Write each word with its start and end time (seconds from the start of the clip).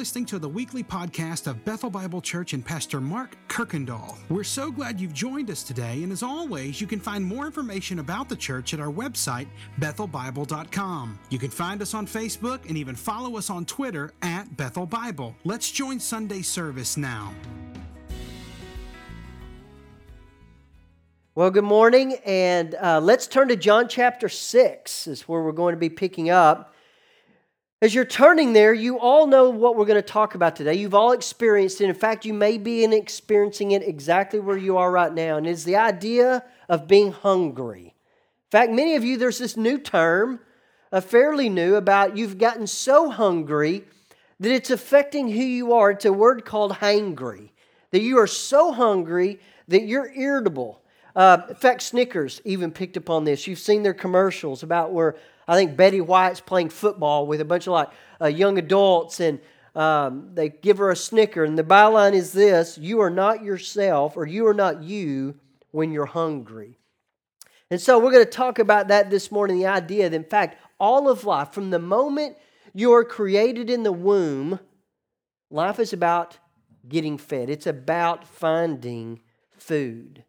listening 0.00 0.24
to 0.24 0.38
the 0.38 0.48
weekly 0.48 0.82
podcast 0.82 1.46
of 1.46 1.62
Bethel 1.62 1.90
Bible 1.90 2.22
Church 2.22 2.54
and 2.54 2.64
Pastor 2.64 3.02
Mark 3.02 3.36
Kirkendall. 3.48 4.16
We're 4.30 4.44
so 4.44 4.70
glad 4.70 4.98
you've 4.98 5.12
joined 5.12 5.50
us 5.50 5.62
today, 5.62 6.02
and 6.02 6.10
as 6.10 6.22
always, 6.22 6.80
you 6.80 6.86
can 6.86 6.98
find 6.98 7.22
more 7.22 7.44
information 7.44 7.98
about 7.98 8.30
the 8.30 8.34
church 8.34 8.72
at 8.72 8.80
our 8.80 8.90
website, 8.90 9.46
bethelbible.com. 9.78 11.18
You 11.28 11.38
can 11.38 11.50
find 11.50 11.82
us 11.82 11.92
on 11.92 12.06
Facebook 12.06 12.66
and 12.66 12.78
even 12.78 12.94
follow 12.94 13.36
us 13.36 13.50
on 13.50 13.66
Twitter 13.66 14.10
at 14.22 14.56
Bethel 14.56 14.86
Bible. 14.86 15.36
Let's 15.44 15.70
join 15.70 16.00
Sunday 16.00 16.40
service 16.40 16.96
now. 16.96 17.34
Well, 21.34 21.50
good 21.50 21.64
morning, 21.64 22.14
and 22.24 22.74
uh, 22.76 23.00
let's 23.02 23.26
turn 23.26 23.48
to 23.48 23.56
John 23.56 23.86
chapter 23.86 24.30
6, 24.30 25.06
is 25.06 25.28
where 25.28 25.42
we're 25.42 25.52
going 25.52 25.74
to 25.74 25.78
be 25.78 25.90
picking 25.90 26.30
up. 26.30 26.72
As 27.82 27.94
you're 27.94 28.04
turning 28.04 28.52
there, 28.52 28.74
you 28.74 28.98
all 28.98 29.26
know 29.26 29.48
what 29.48 29.74
we're 29.74 29.86
going 29.86 29.96
to 29.96 30.02
talk 30.02 30.34
about 30.34 30.54
today. 30.54 30.74
You've 30.74 30.94
all 30.94 31.12
experienced 31.12 31.80
it. 31.80 31.88
In 31.88 31.94
fact, 31.94 32.26
you 32.26 32.34
may 32.34 32.58
be 32.58 32.84
experiencing 32.84 33.70
it 33.70 33.82
exactly 33.82 34.38
where 34.38 34.58
you 34.58 34.76
are 34.76 34.90
right 34.90 35.14
now. 35.14 35.38
And 35.38 35.46
it's 35.46 35.64
the 35.64 35.76
idea 35.76 36.44
of 36.68 36.86
being 36.86 37.10
hungry. 37.12 37.84
In 37.84 38.50
fact, 38.50 38.70
many 38.70 38.96
of 38.96 39.04
you, 39.04 39.16
there's 39.16 39.38
this 39.38 39.56
new 39.56 39.78
term, 39.78 40.40
uh, 40.92 41.00
fairly 41.00 41.48
new, 41.48 41.76
about 41.76 42.18
you've 42.18 42.36
gotten 42.36 42.66
so 42.66 43.08
hungry 43.08 43.84
that 44.40 44.52
it's 44.52 44.70
affecting 44.70 45.30
who 45.30 45.40
you 45.40 45.72
are. 45.72 45.92
It's 45.92 46.04
a 46.04 46.12
word 46.12 46.44
called 46.44 46.72
hangry. 46.72 47.48
That 47.92 48.02
you 48.02 48.18
are 48.18 48.26
so 48.26 48.72
hungry 48.72 49.40
that 49.68 49.84
you're 49.84 50.12
irritable. 50.12 50.82
Uh, 51.20 51.44
in 51.50 51.54
fact, 51.54 51.82
Snickers 51.82 52.40
even 52.46 52.70
picked 52.70 52.96
up 52.96 53.10
on 53.10 53.24
this. 53.24 53.46
You've 53.46 53.58
seen 53.58 53.82
their 53.82 53.92
commercials 53.92 54.62
about 54.62 54.90
where 54.90 55.16
I 55.46 55.54
think 55.54 55.76
Betty 55.76 56.00
White's 56.00 56.40
playing 56.40 56.70
football 56.70 57.26
with 57.26 57.42
a 57.42 57.44
bunch 57.44 57.66
of 57.66 57.74
like 57.74 57.90
uh, 58.22 58.28
young 58.28 58.56
adults, 58.56 59.20
and 59.20 59.38
um, 59.74 60.30
they 60.32 60.48
give 60.48 60.78
her 60.78 60.90
a 60.90 60.96
Snicker, 60.96 61.44
and 61.44 61.58
the 61.58 61.62
byline 61.62 62.14
is 62.14 62.32
this: 62.32 62.78
"You 62.78 63.02
are 63.02 63.10
not 63.10 63.44
yourself, 63.44 64.16
or 64.16 64.24
you 64.24 64.46
are 64.46 64.54
not 64.54 64.82
you 64.82 65.34
when 65.72 65.92
you're 65.92 66.06
hungry." 66.06 66.78
And 67.70 67.78
so 67.78 67.98
we're 67.98 68.12
going 68.12 68.24
to 68.24 68.30
talk 68.30 68.58
about 68.58 68.88
that 68.88 69.10
this 69.10 69.30
morning. 69.30 69.58
The 69.58 69.66
idea 69.66 70.08
that, 70.08 70.16
in 70.16 70.24
fact, 70.24 70.56
all 70.78 71.06
of 71.06 71.24
life, 71.24 71.52
from 71.52 71.68
the 71.68 71.78
moment 71.78 72.38
you 72.72 72.94
are 72.94 73.04
created 73.04 73.68
in 73.68 73.82
the 73.82 73.92
womb, 73.92 74.58
life 75.50 75.78
is 75.78 75.92
about 75.92 76.38
getting 76.88 77.18
fed. 77.18 77.50
It's 77.50 77.66
about 77.66 78.26
finding 78.26 79.20
food. 79.58 80.24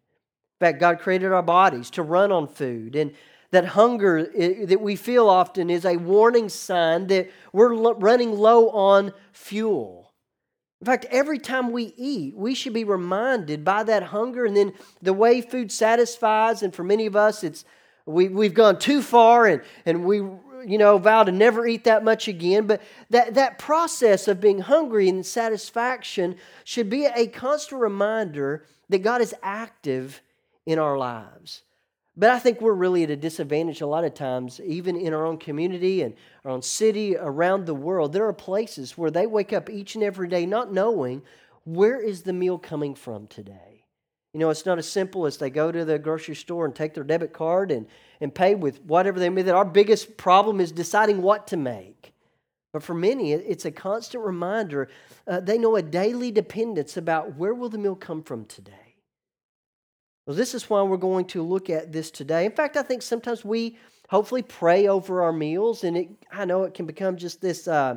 Fact, 0.62 0.78
God 0.78 1.00
created 1.00 1.32
our 1.32 1.42
bodies 1.42 1.90
to 1.90 2.04
run 2.04 2.30
on 2.30 2.46
food, 2.46 2.94
and 2.94 3.12
that 3.50 3.64
hunger 3.64 4.30
that 4.64 4.80
we 4.80 4.94
feel 4.94 5.28
often 5.28 5.68
is 5.70 5.84
a 5.84 5.96
warning 5.96 6.48
sign 6.48 7.08
that 7.08 7.32
we're 7.52 7.74
running 7.94 8.30
low 8.38 8.70
on 8.70 9.12
fuel. 9.32 10.12
In 10.80 10.86
fact, 10.86 11.04
every 11.10 11.40
time 11.40 11.72
we 11.72 11.92
eat, 11.96 12.36
we 12.36 12.54
should 12.54 12.74
be 12.74 12.84
reminded 12.84 13.64
by 13.64 13.82
that 13.82 14.04
hunger 14.04 14.44
and 14.44 14.56
then 14.56 14.72
the 15.02 15.12
way 15.12 15.40
food 15.40 15.72
satisfies. 15.72 16.62
And 16.62 16.72
for 16.72 16.84
many 16.84 17.06
of 17.06 17.16
us, 17.16 17.42
it's 17.42 17.64
we, 18.06 18.28
we've 18.28 18.54
gone 18.54 18.78
too 18.78 19.02
far 19.02 19.48
and, 19.48 19.62
and 19.84 20.04
we 20.04 20.18
you 20.18 20.78
know 20.78 20.96
vow 20.96 21.24
to 21.24 21.32
never 21.32 21.66
eat 21.66 21.82
that 21.84 22.04
much 22.04 22.28
again. 22.28 22.68
But 22.68 22.82
that, 23.10 23.34
that 23.34 23.58
process 23.58 24.28
of 24.28 24.40
being 24.40 24.60
hungry 24.60 25.08
and 25.08 25.26
satisfaction 25.26 26.36
should 26.62 26.88
be 26.88 27.06
a 27.06 27.26
constant 27.26 27.80
reminder 27.80 28.64
that 28.90 29.00
God 29.00 29.20
is 29.20 29.34
active 29.42 30.22
in 30.66 30.78
our 30.78 30.96
lives. 30.96 31.62
But 32.16 32.30
I 32.30 32.38
think 32.38 32.60
we're 32.60 32.72
really 32.74 33.04
at 33.04 33.10
a 33.10 33.16
disadvantage 33.16 33.80
a 33.80 33.86
lot 33.86 34.04
of 34.04 34.12
times, 34.12 34.60
even 34.60 34.96
in 34.96 35.14
our 35.14 35.24
own 35.24 35.38
community 35.38 36.02
and 36.02 36.14
our 36.44 36.50
own 36.50 36.62
city, 36.62 37.16
around 37.16 37.64
the 37.64 37.74
world. 37.74 38.12
There 38.12 38.26
are 38.26 38.34
places 38.34 38.98
where 38.98 39.10
they 39.10 39.26
wake 39.26 39.52
up 39.52 39.70
each 39.70 39.94
and 39.94 40.04
every 40.04 40.28
day 40.28 40.44
not 40.44 40.72
knowing 40.72 41.22
where 41.64 42.00
is 42.00 42.22
the 42.22 42.34
meal 42.34 42.58
coming 42.58 42.94
from 42.94 43.28
today. 43.28 43.86
You 44.34 44.40
know, 44.40 44.50
it's 44.50 44.66
not 44.66 44.78
as 44.78 44.88
simple 44.88 45.26
as 45.26 45.36
they 45.36 45.50
go 45.50 45.70
to 45.70 45.84
the 45.84 45.98
grocery 45.98 46.34
store 46.34 46.64
and 46.64 46.74
take 46.74 46.94
their 46.94 47.04
debit 47.04 47.32
card 47.32 47.70
and, 47.70 47.86
and 48.20 48.34
pay 48.34 48.54
with 48.54 48.82
whatever 48.82 49.18
they 49.18 49.28
made. 49.28 49.48
Our 49.48 49.64
biggest 49.64 50.16
problem 50.16 50.60
is 50.60 50.72
deciding 50.72 51.22
what 51.22 51.46
to 51.48 51.56
make. 51.56 52.12
But 52.72 52.82
for 52.82 52.94
many, 52.94 53.32
it's 53.32 53.66
a 53.66 53.70
constant 53.70 54.24
reminder. 54.24 54.88
Uh, 55.26 55.40
they 55.40 55.58
know 55.58 55.76
a 55.76 55.82
daily 55.82 56.30
dependence 56.30 56.96
about 56.96 57.36
where 57.36 57.52
will 57.52 57.68
the 57.68 57.76
meal 57.76 57.94
come 57.94 58.22
from 58.22 58.46
today. 58.46 58.91
Well, 60.26 60.36
this 60.36 60.54
is 60.54 60.70
why 60.70 60.82
we're 60.82 60.98
going 60.98 61.24
to 61.26 61.42
look 61.42 61.68
at 61.68 61.92
this 61.92 62.10
today. 62.10 62.44
In 62.44 62.52
fact, 62.52 62.76
I 62.76 62.82
think 62.82 63.02
sometimes 63.02 63.44
we 63.44 63.76
hopefully 64.08 64.42
pray 64.42 64.86
over 64.86 65.22
our 65.22 65.32
meals, 65.32 65.82
and 65.82 65.96
it, 65.96 66.08
I 66.30 66.44
know 66.44 66.62
it 66.62 66.74
can 66.74 66.86
become 66.86 67.16
just 67.16 67.40
this 67.40 67.66
uh, 67.66 67.96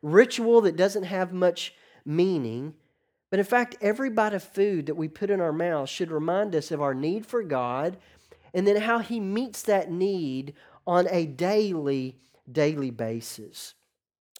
ritual 0.00 0.60
that 0.62 0.76
doesn't 0.76 1.04
have 1.04 1.32
much 1.32 1.74
meaning. 2.04 2.74
But 3.30 3.40
in 3.40 3.44
fact, 3.44 3.76
every 3.80 4.10
bite 4.10 4.34
of 4.34 4.44
food 4.44 4.86
that 4.86 4.94
we 4.94 5.08
put 5.08 5.30
in 5.30 5.40
our 5.40 5.52
mouth 5.52 5.88
should 5.88 6.12
remind 6.12 6.54
us 6.54 6.70
of 6.70 6.80
our 6.80 6.94
need 6.94 7.26
for 7.26 7.42
God 7.42 7.96
and 8.52 8.66
then 8.66 8.76
how 8.76 9.00
He 9.00 9.18
meets 9.18 9.62
that 9.62 9.90
need 9.90 10.54
on 10.86 11.08
a 11.10 11.26
daily, 11.26 12.18
daily 12.50 12.90
basis. 12.90 13.74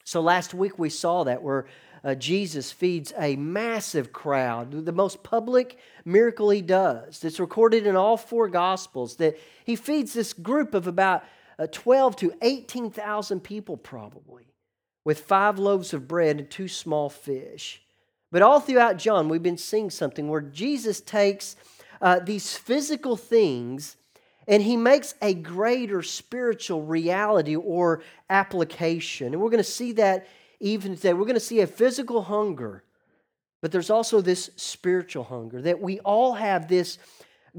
So 0.04 0.20
last 0.20 0.54
week 0.54 0.78
we 0.78 0.90
saw 0.90 1.24
that 1.24 1.42
where 1.42 1.66
uh, 2.04 2.14
Jesus 2.14 2.70
feeds 2.70 3.14
a 3.18 3.34
massive 3.36 4.12
crowd, 4.12 4.84
the 4.84 4.92
most 4.92 5.22
public 5.22 5.78
miracle 6.04 6.50
he 6.50 6.60
does. 6.60 7.24
It's 7.24 7.40
recorded 7.40 7.86
in 7.86 7.96
all 7.96 8.18
four 8.18 8.48
Gospels 8.48 9.16
that 9.16 9.38
he 9.64 9.74
feeds 9.74 10.12
this 10.12 10.34
group 10.34 10.74
of 10.74 10.86
about 10.86 11.24
uh, 11.58 11.66
12 11.72 12.16
to 12.16 12.34
18,000 12.42 13.40
people, 13.40 13.78
probably, 13.78 14.46
with 15.04 15.20
five 15.20 15.58
loaves 15.58 15.94
of 15.94 16.06
bread 16.06 16.38
and 16.38 16.50
two 16.50 16.68
small 16.68 17.08
fish. 17.08 17.82
But 18.30 18.42
all 18.42 18.60
throughout 18.60 18.98
John, 18.98 19.28
we've 19.28 19.42
been 19.42 19.56
seeing 19.56 19.88
something 19.88 20.28
where 20.28 20.42
Jesus 20.42 21.00
takes 21.00 21.56
uh, 22.02 22.18
these 22.18 22.54
physical 22.56 23.16
things 23.16 23.96
and 24.46 24.62
he 24.62 24.76
makes 24.76 25.14
a 25.22 25.32
greater 25.32 26.02
spiritual 26.02 26.82
reality 26.82 27.56
or 27.56 28.02
application. 28.28 29.28
And 29.28 29.40
we're 29.40 29.48
going 29.48 29.62
to 29.62 29.64
see 29.64 29.92
that 29.92 30.26
even 30.60 30.96
today. 30.96 31.12
We're 31.12 31.24
going 31.24 31.34
to 31.34 31.40
see 31.40 31.60
a 31.60 31.66
physical 31.66 32.22
hunger, 32.22 32.84
but 33.62 33.72
there's 33.72 33.90
also 33.90 34.20
this 34.20 34.50
spiritual 34.56 35.24
hunger 35.24 35.62
that 35.62 35.80
we 35.80 36.00
all 36.00 36.34
have 36.34 36.68
this 36.68 36.98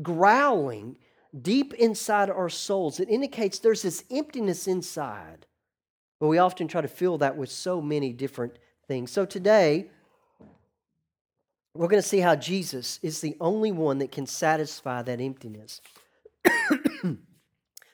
growling 0.01 0.97
deep 1.41 1.73
inside 1.73 2.29
our 2.29 2.49
souls. 2.49 2.99
It 2.99 3.09
indicates 3.09 3.59
there's 3.59 3.81
this 3.81 4.03
emptiness 4.09 4.67
inside, 4.67 5.45
but 6.19 6.27
we 6.27 6.37
often 6.37 6.67
try 6.67 6.81
to 6.81 6.87
fill 6.87 7.17
that 7.19 7.35
with 7.37 7.49
so 7.49 7.81
many 7.81 8.13
different 8.13 8.57
things. 8.87 9.11
So 9.11 9.25
today, 9.25 9.89
we're 11.73 11.89
going 11.89 12.01
to 12.01 12.07
see 12.07 12.19
how 12.19 12.35
Jesus 12.35 12.99
is 13.03 13.19
the 13.19 13.35
only 13.41 13.71
one 13.71 13.97
that 13.97 14.11
can 14.11 14.25
satisfy 14.25 15.01
that 15.01 15.19
emptiness. 15.19 15.81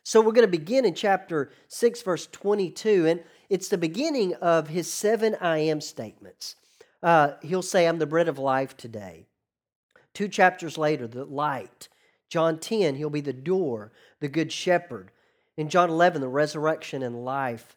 so 0.04 0.22
we're 0.22 0.34
going 0.34 0.46
to 0.46 0.48
begin 0.48 0.86
in 0.86 0.94
chapter 0.94 1.52
6, 1.68 2.02
verse 2.04 2.28
22. 2.28 3.08
And 3.08 3.24
it's 3.52 3.68
the 3.68 3.78
beginning 3.78 4.34
of 4.36 4.70
his 4.70 4.90
seven 4.90 5.36
I 5.42 5.58
am 5.58 5.82
statements. 5.82 6.56
Uh, 7.04 7.34
he'll 7.42 7.62
say, 7.62 7.86
I'm 7.86 8.00
the 8.00 8.06
bread 8.06 8.30
of 8.30 8.40
life 8.40 8.78
today. 8.78 9.26
Two 10.14 10.30
chapters 10.30 10.78
later, 10.78 11.06
the 11.06 11.26
light. 11.26 11.90
John 12.30 12.60
10, 12.60 12.96
he'll 12.96 13.10
be 13.10 13.20
the 13.20 13.34
door, 13.34 13.92
the 14.22 14.30
good 14.30 14.54
shepherd. 14.54 15.12
In 15.58 15.68
John 15.68 15.90
11, 15.90 16.22
the 16.22 16.30
resurrection 16.30 17.04
and 17.04 17.26
life. 17.26 17.76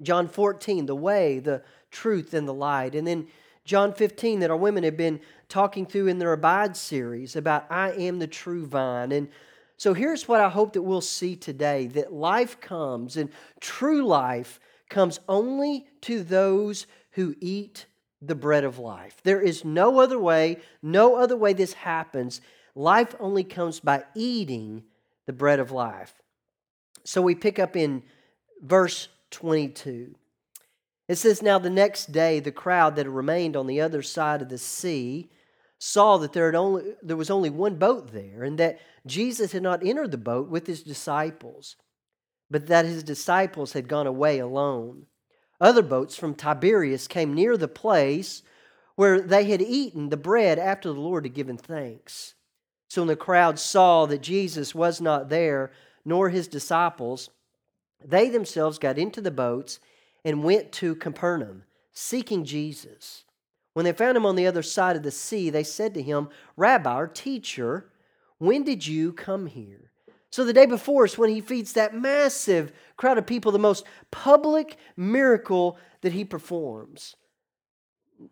John 0.00 0.28
14, 0.28 0.86
the 0.86 0.94
way, 0.94 1.40
the 1.40 1.64
truth, 1.90 2.32
and 2.32 2.46
the 2.46 2.54
light. 2.54 2.94
And 2.94 3.08
then 3.08 3.26
John 3.64 3.92
15, 3.92 4.38
that 4.38 4.52
our 4.52 4.56
women 4.56 4.84
have 4.84 4.96
been 4.96 5.18
talking 5.48 5.84
through 5.84 6.06
in 6.06 6.20
their 6.20 6.32
Abide 6.32 6.76
series 6.76 7.34
about 7.34 7.66
I 7.70 7.90
am 7.90 8.20
the 8.20 8.28
true 8.28 8.64
vine. 8.64 9.10
And 9.10 9.30
so 9.76 9.94
here's 9.94 10.28
what 10.28 10.40
I 10.40 10.48
hope 10.48 10.74
that 10.74 10.82
we'll 10.82 11.00
see 11.00 11.34
today 11.34 11.88
that 11.88 12.12
life 12.12 12.60
comes, 12.60 13.16
and 13.16 13.30
true 13.58 14.06
life 14.06 14.60
comes 14.88 15.20
only 15.28 15.86
to 16.02 16.22
those 16.22 16.86
who 17.12 17.34
eat 17.40 17.86
the 18.22 18.34
bread 18.34 18.64
of 18.64 18.78
life. 18.78 19.16
There 19.22 19.40
is 19.40 19.64
no 19.64 20.00
other 20.00 20.18
way, 20.18 20.58
no 20.82 21.16
other 21.16 21.36
way 21.36 21.52
this 21.52 21.74
happens. 21.74 22.40
Life 22.74 23.14
only 23.20 23.44
comes 23.44 23.80
by 23.80 24.04
eating 24.14 24.84
the 25.26 25.32
bread 25.32 25.60
of 25.60 25.70
life. 25.70 26.14
So 27.04 27.22
we 27.22 27.34
pick 27.34 27.58
up 27.58 27.76
in 27.76 28.02
verse 28.60 29.08
22. 29.30 30.14
It 31.08 31.16
says, 31.16 31.42
Now 31.42 31.58
the 31.58 31.70
next 31.70 32.12
day, 32.12 32.40
the 32.40 32.52
crowd 32.52 32.96
that 32.96 33.08
remained 33.08 33.56
on 33.56 33.66
the 33.66 33.80
other 33.80 34.02
side 34.02 34.42
of 34.42 34.48
the 34.48 34.58
sea 34.58 35.30
saw 35.78 36.16
that 36.18 36.32
there, 36.32 36.46
had 36.46 36.54
only, 36.54 36.94
there 37.02 37.16
was 37.16 37.30
only 37.30 37.50
one 37.50 37.76
boat 37.76 38.12
there, 38.12 38.42
and 38.42 38.58
that 38.58 38.80
Jesus 39.06 39.52
had 39.52 39.62
not 39.62 39.84
entered 39.84 40.10
the 40.10 40.18
boat 40.18 40.48
with 40.48 40.66
his 40.66 40.82
disciples 40.82 41.76
but 42.50 42.66
that 42.66 42.84
his 42.84 43.02
disciples 43.02 43.72
had 43.72 43.88
gone 43.88 44.06
away 44.06 44.38
alone. 44.38 45.06
Other 45.60 45.82
boats 45.82 46.16
from 46.16 46.34
Tiberias 46.34 47.08
came 47.08 47.34
near 47.34 47.56
the 47.56 47.68
place 47.68 48.42
where 48.94 49.20
they 49.20 49.44
had 49.44 49.62
eaten 49.62 50.08
the 50.08 50.16
bread 50.16 50.58
after 50.58 50.92
the 50.92 51.00
Lord 51.00 51.24
had 51.24 51.34
given 51.34 51.56
thanks. 51.56 52.34
So 52.88 53.02
when 53.02 53.08
the 53.08 53.16
crowd 53.16 53.58
saw 53.58 54.06
that 54.06 54.22
Jesus 54.22 54.74
was 54.74 55.00
not 55.00 55.28
there, 55.28 55.72
nor 56.04 56.28
his 56.28 56.48
disciples, 56.48 57.30
they 58.04 58.28
themselves 58.28 58.78
got 58.78 58.98
into 58.98 59.20
the 59.20 59.30
boats 59.30 59.80
and 60.24 60.44
went 60.44 60.72
to 60.72 60.94
Capernaum, 60.96 61.64
seeking 61.92 62.44
Jesus. 62.44 63.24
When 63.74 63.84
they 63.84 63.92
found 63.92 64.16
him 64.16 64.24
on 64.24 64.36
the 64.36 64.46
other 64.46 64.62
side 64.62 64.96
of 64.96 65.02
the 65.02 65.10
sea, 65.10 65.50
they 65.50 65.64
said 65.64 65.94
to 65.94 66.02
him, 66.02 66.28
Rabbi, 66.56 66.96
or 66.96 67.06
teacher, 67.06 67.90
when 68.38 68.64
did 68.64 68.86
you 68.86 69.12
come 69.12 69.46
here? 69.46 69.90
So 70.36 70.44
the 70.44 70.52
day 70.52 70.66
before 70.66 71.06
is 71.06 71.16
when 71.16 71.30
he 71.30 71.40
feeds 71.40 71.72
that 71.72 71.94
massive 71.94 72.70
crowd 72.98 73.16
of 73.16 73.26
people, 73.26 73.52
the 73.52 73.58
most 73.58 73.86
public 74.10 74.76
miracle 74.94 75.78
that 76.02 76.12
he 76.12 76.26
performs. 76.26 77.16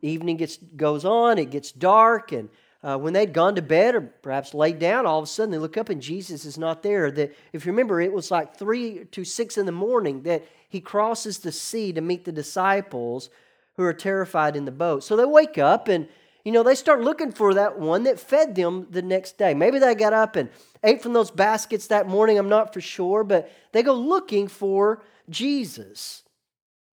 Evening 0.03 0.37
gets, 0.37 0.59
goes 0.59 1.07
on, 1.07 1.39
it 1.39 1.51
gets 1.51 1.73
dark, 1.73 2.31
and 2.31 2.51
uh, 2.83 2.99
when 2.99 3.15
they'd 3.15 3.33
gone 3.33 3.55
to 3.55 3.63
bed 3.63 3.95
or 3.95 4.03
perhaps 4.03 4.53
laid 4.53 4.79
down, 4.79 5.07
all 5.07 5.21
of 5.21 5.25
a 5.25 5.27
sudden 5.27 5.51
they 5.51 5.57
look 5.57 5.79
up 5.79 5.89
and 5.89 6.03
Jesus 6.03 6.45
is 6.45 6.59
not 6.59 6.83
there. 6.83 7.11
That 7.11 7.35
if 7.55 7.65
you 7.65 7.73
remember, 7.73 8.03
it 8.03 8.13
was 8.13 8.31
like 8.31 8.55
three 8.55 9.07
to 9.13 9.25
six 9.25 9.57
in 9.57 9.65
the 9.65 9.73
morning 9.73 10.25
that 10.25 10.45
he 10.69 10.83
crosses 10.83 11.39
the 11.39 11.53
sea 11.53 11.91
to 11.95 12.03
meet 12.03 12.27
the 12.27 12.33
disciples 12.33 13.31
who 13.79 13.83
are 13.83 13.95
terrified 13.95 14.57
in 14.57 14.67
the 14.67 14.71
boat. 14.71 15.05
So 15.05 15.17
they 15.17 15.25
wake 15.25 15.57
up 15.57 15.89
and 15.89 16.09
you 16.45 16.53
know 16.53 16.63
they 16.63 16.75
start 16.75 17.01
looking 17.01 17.33
for 17.33 17.55
that 17.55 17.79
one 17.79 18.05
that 18.05 18.21
fed 18.21 18.55
them 18.55 18.87
the 18.91 19.03
next 19.03 19.39
day. 19.39 19.55
Maybe 19.55 19.79
they 19.79 19.95
got 19.95 20.13
up 20.13 20.37
and 20.37 20.51
ate 20.83 21.03
from 21.03 21.15
those 21.15 21.31
baskets 21.31 21.87
that 21.87 22.07
morning. 22.07 22.39
I'm 22.39 22.49
not 22.49 22.75
for 22.75 22.81
sure, 22.81 23.25
but 23.25 23.51
they 23.73 23.83
go 23.83 23.95
looking 23.95 24.49
for 24.49 25.03
Jesus. 25.31 26.23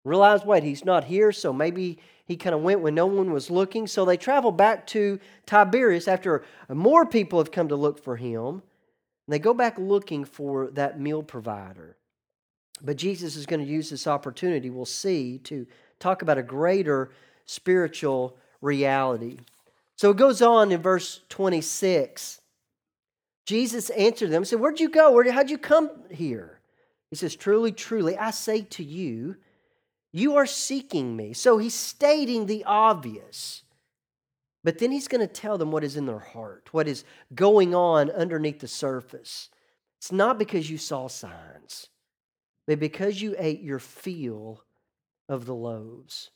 Realize, 0.03 0.45
wait, 0.45 0.63
he's 0.63 0.85
not 0.85 1.03
here, 1.03 1.31
so 1.31 1.53
maybe 1.53 1.99
he 2.25 2.37
kind 2.37 2.55
of 2.55 2.61
went 2.61 2.79
when 2.81 2.95
no 2.95 3.05
one 3.05 3.31
was 3.31 3.51
looking. 3.51 3.87
So 3.87 4.05
they 4.05 4.17
travel 4.17 4.51
back 4.51 4.87
to 4.87 5.19
Tiberias 5.45 6.07
after 6.07 6.43
more 6.69 7.05
people 7.05 7.39
have 7.39 7.51
come 7.51 7.67
to 7.67 7.75
look 7.75 8.01
for 8.03 8.15
him. 8.15 8.63
they 9.27 9.37
go 9.37 9.53
back 9.53 9.77
looking 9.77 10.25
for 10.25 10.67
that 10.71 10.99
meal 10.99 11.23
provider. 11.23 11.97
But 12.81 12.97
Jesus 12.97 13.35
is 13.35 13.45
going 13.45 13.63
to 13.63 13.71
use 13.71 13.89
this 13.89 14.07
opportunity, 14.07 14.69
we'll 14.69 14.85
see, 14.85 15.37
to 15.39 15.67
talk 15.99 16.21
about 16.21 16.37
a 16.37 16.43
greater 16.43 17.11
spiritual 17.45 18.37
reality. 18.61 19.39
So 19.95 20.11
it 20.11 20.17
goes 20.17 20.41
on 20.41 20.71
in 20.71 20.81
verse 20.81 21.21
26. 21.29 22.39
Jesus 23.45 23.89
answered 23.91 24.29
them 24.29 24.37
and 24.37 24.47
said, 24.47 24.59
Where'd 24.59 24.79
you 24.79 24.89
go? 24.89 25.11
Where, 25.11 25.29
how'd 25.31 25.49
you 25.49 25.57
come 25.57 25.89
here? 26.09 26.59
He 27.09 27.15
says, 27.15 27.35
Truly, 27.35 27.71
truly, 27.71 28.17
I 28.17 28.31
say 28.31 28.61
to 28.61 28.83
you, 28.83 29.35
you 30.13 30.35
are 30.35 30.45
seeking 30.45 31.15
me. 31.15 31.33
So 31.33 31.57
he's 31.57 31.73
stating 31.73 32.45
the 32.45 32.63
obvious. 32.65 33.63
But 34.63 34.77
then 34.77 34.91
he's 34.91 35.07
going 35.07 35.25
to 35.25 35.33
tell 35.33 35.57
them 35.57 35.71
what 35.71 35.83
is 35.83 35.97
in 35.97 36.05
their 36.05 36.19
heart, 36.19 36.69
what 36.71 36.87
is 36.87 37.03
going 37.33 37.73
on 37.73 38.11
underneath 38.11 38.59
the 38.59 38.67
surface. 38.67 39.49
It's 39.97 40.11
not 40.11 40.37
because 40.37 40.69
you 40.69 40.77
saw 40.77 41.07
signs, 41.07 41.89
but 42.67 42.79
because 42.79 43.21
you 43.21 43.35
ate 43.37 43.61
your 43.61 43.79
fill 43.79 44.63
of 45.29 45.45
the 45.45 45.55
loaves. 45.55 46.29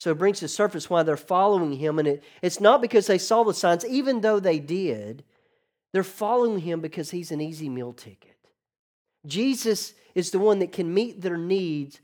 So 0.00 0.10
it 0.10 0.18
brings 0.18 0.40
to 0.40 0.48
surface 0.48 0.88
why 0.88 1.02
they're 1.02 1.16
following 1.16 1.74
him. 1.74 1.98
And 1.98 2.08
it, 2.08 2.24
it's 2.40 2.60
not 2.60 2.80
because 2.80 3.06
they 3.06 3.18
saw 3.18 3.44
the 3.44 3.52
signs, 3.54 3.84
even 3.84 4.22
though 4.22 4.40
they 4.40 4.58
did. 4.58 5.22
They're 5.92 6.02
following 6.02 6.60
him 6.60 6.80
because 6.80 7.10
he's 7.10 7.30
an 7.30 7.40
easy 7.40 7.68
meal 7.68 7.92
ticket. 7.92 8.36
Jesus 9.26 9.92
is 10.14 10.30
the 10.30 10.38
one 10.38 10.60
that 10.60 10.72
can 10.72 10.92
meet 10.92 11.20
their 11.20 11.36
needs 11.36 12.00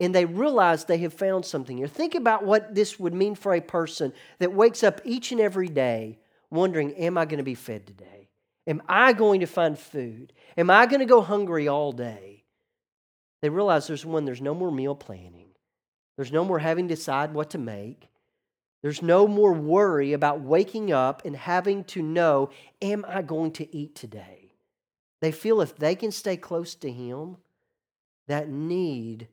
and 0.00 0.14
they 0.14 0.24
realize 0.24 0.84
they 0.84 0.98
have 0.98 1.14
found 1.14 1.44
something 1.44 1.78
here. 1.78 1.86
Think 1.86 2.14
about 2.14 2.44
what 2.44 2.74
this 2.74 2.98
would 2.98 3.14
mean 3.14 3.34
for 3.34 3.54
a 3.54 3.60
person 3.60 4.12
that 4.40 4.52
wakes 4.52 4.82
up 4.82 5.00
each 5.04 5.32
and 5.32 5.40
every 5.40 5.68
day 5.68 6.18
wondering, 6.50 6.92
Am 6.94 7.16
I 7.16 7.24
going 7.24 7.38
to 7.38 7.44
be 7.44 7.54
fed 7.54 7.86
today? 7.86 8.28
Am 8.66 8.82
I 8.88 9.12
going 9.12 9.40
to 9.40 9.46
find 9.46 9.78
food? 9.78 10.32
Am 10.58 10.70
I 10.70 10.86
going 10.86 11.00
to 11.00 11.06
go 11.06 11.22
hungry 11.22 11.68
all 11.68 11.92
day? 11.92 12.44
They 13.40 13.48
realize 13.48 13.86
there's 13.86 14.04
one, 14.04 14.24
there's 14.24 14.40
no 14.40 14.54
more 14.54 14.72
meal 14.72 14.94
planning, 14.96 15.45
there's 16.16 16.32
no 16.32 16.44
more 16.44 16.58
having 16.58 16.88
to 16.88 16.94
decide 16.94 17.34
what 17.34 17.50
to 17.50 17.58
make. 17.58 18.08
There's 18.82 19.02
no 19.02 19.26
more 19.26 19.52
worry 19.52 20.12
about 20.12 20.40
waking 20.40 20.92
up 20.92 21.24
and 21.24 21.36
having 21.36 21.84
to 21.84 22.02
know, 22.02 22.50
Am 22.80 23.04
I 23.08 23.22
going 23.22 23.52
to 23.52 23.76
eat 23.76 23.94
today? 23.94 24.52
They 25.20 25.32
feel 25.32 25.60
if 25.60 25.76
they 25.76 25.94
can 25.94 26.12
stay 26.12 26.36
close 26.36 26.74
to 26.76 26.90
Him, 26.90 27.36
that 28.28 28.48
need 28.48 29.28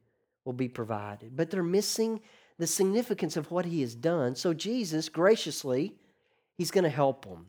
will 0.46 0.54
be 0.54 0.70
provided. 0.70 1.36
But 1.36 1.52
they're 1.52 1.64
missing 1.64 2.22
the 2.58 2.68
significance 2.68 3.38
of 3.38 3.52
what 3.52 3.66
he 3.66 3.82
has 3.82 3.96
done. 3.96 4.36
So 4.36 4.54
Jesus 4.54 5.10
graciously, 5.10 5.94
he's 6.58 6.72
going 6.72 6.84
to 6.84 6.90
help 6.90 7.26
them. 7.26 7.48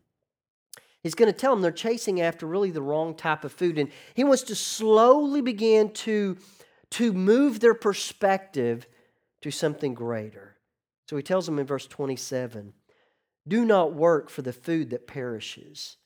He's 1.03 1.15
going 1.15 1.31
to 1.31 1.39
tell 1.39 1.53
them 1.53 1.61
they're 1.61 1.71
chasing 1.71 2.21
after 2.23 2.47
really 2.47 2.71
the 2.71 2.81
wrong 2.81 3.15
type 3.15 3.45
of 3.45 3.53
food. 3.53 3.79
And 3.79 3.91
he 4.15 4.25
wants 4.25 4.43
to 4.45 4.55
slowly 4.55 5.43
begin 5.43 5.91
to, 5.91 6.39
to 6.93 7.13
move 7.13 7.61
their 7.61 7.75
perspective 7.75 8.87
to 9.45 9.51
something 9.51 9.93
greater. 9.93 10.57
So 11.07 11.19
he 11.19 11.23
tells 11.23 11.45
them 11.45 11.59
in 11.59 11.67
verse 11.67 11.87
27 11.87 12.73
Do 13.47 13.67
not 13.67 13.93
work 13.93 14.31
for 14.31 14.41
the 14.41 14.55
food 14.55 14.89
that 14.89 15.07
perishes, 15.07 15.99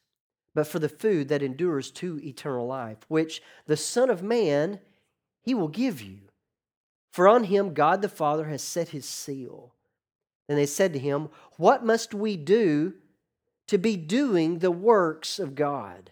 but 0.56 0.67
for 0.67 0.81
the 0.81 0.88
food 0.88 1.29
that 1.29 1.40
endures 1.40 1.93
to 1.93 2.20
eternal 2.20 2.67
life, 2.67 2.99
which 3.06 3.40
the 3.67 3.76
Son 3.76 4.11
of 4.11 4.25
Man, 4.25 4.81
he 5.40 5.55
will 5.55 5.69
give 5.69 6.02
you. 6.02 6.19
For 7.12 7.29
on 7.29 7.44
him 7.44 7.75
God 7.75 8.02
the 8.02 8.08
Father 8.08 8.46
has 8.46 8.61
set 8.61 8.88
his 8.88 9.06
seal. 9.06 9.73
And 10.49 10.58
they 10.58 10.67
said 10.67 10.93
to 10.94 10.99
him, 10.99 11.29
What 11.58 11.84
must 11.84 12.12
we 12.12 12.37
do 12.37 12.94
to 13.69 13.79
be 13.79 13.96
doing 13.96 14.58
the 14.58 14.73
works 14.73 15.38
of 15.38 15.55
God? 15.55 16.11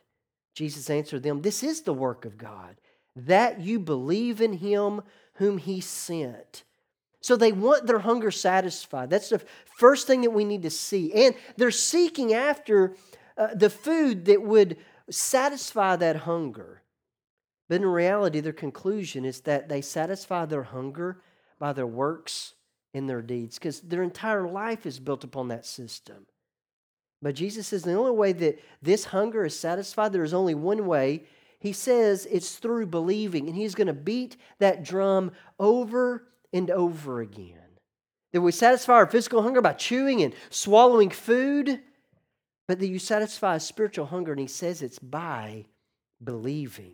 Jesus 0.54 0.88
answered 0.88 1.24
them, 1.24 1.42
This 1.42 1.64
is 1.64 1.80
the 1.80 1.92
work 1.92 2.24
of 2.24 2.38
God, 2.38 2.76
that 3.16 3.60
you 3.60 3.80
believe 3.80 4.40
in 4.40 4.52
him 4.52 5.02
whom 5.34 5.58
he 5.58 5.80
sent. 5.80 6.62
So 7.26 7.34
they 7.34 7.50
want 7.50 7.88
their 7.88 7.98
hunger 7.98 8.30
satisfied. 8.30 9.10
That's 9.10 9.30
the 9.30 9.42
first 9.78 10.06
thing 10.06 10.20
that 10.20 10.30
we 10.30 10.44
need 10.44 10.62
to 10.62 10.70
see. 10.70 11.12
And 11.12 11.34
they're 11.56 11.72
seeking 11.72 12.34
after 12.34 12.94
uh, 13.36 13.48
the 13.52 13.68
food 13.68 14.26
that 14.26 14.40
would 14.40 14.76
satisfy 15.10 15.96
that 15.96 16.18
hunger. 16.18 16.82
But 17.68 17.80
in 17.82 17.86
reality, 17.86 18.38
their 18.38 18.52
conclusion 18.52 19.24
is 19.24 19.40
that 19.40 19.68
they 19.68 19.80
satisfy 19.80 20.44
their 20.44 20.62
hunger 20.62 21.20
by 21.58 21.72
their 21.72 21.84
works 21.88 22.54
and 22.94 23.08
their 23.08 23.22
deeds 23.22 23.58
because 23.58 23.80
their 23.80 24.04
entire 24.04 24.46
life 24.46 24.86
is 24.86 25.00
built 25.00 25.24
upon 25.24 25.48
that 25.48 25.66
system. 25.66 26.26
But 27.20 27.34
Jesus 27.34 27.66
says 27.66 27.82
the 27.82 27.94
only 27.94 28.12
way 28.12 28.34
that 28.34 28.60
this 28.82 29.06
hunger 29.06 29.44
is 29.44 29.58
satisfied, 29.58 30.12
there 30.12 30.22
is 30.22 30.32
only 30.32 30.54
one 30.54 30.86
way. 30.86 31.24
He 31.58 31.72
says 31.72 32.28
it's 32.30 32.54
through 32.54 32.86
believing, 32.86 33.48
and 33.48 33.56
He's 33.56 33.74
going 33.74 33.88
to 33.88 33.92
beat 33.92 34.36
that 34.60 34.84
drum 34.84 35.32
over 35.58 36.28
and 36.52 36.70
over 36.70 37.20
again. 37.20 37.58
That 38.32 38.40
we 38.42 38.52
satisfy 38.52 38.94
our 38.94 39.06
physical 39.06 39.42
hunger 39.42 39.60
by 39.60 39.72
chewing 39.72 40.22
and 40.22 40.34
swallowing 40.50 41.10
food, 41.10 41.80
but 42.68 42.80
that 42.80 42.88
you 42.88 42.98
satisfy 42.98 43.58
spiritual 43.58 44.06
hunger, 44.06 44.32
and 44.32 44.40
He 44.40 44.46
says 44.46 44.82
it's 44.82 44.98
by 44.98 45.66
believing 46.22 46.92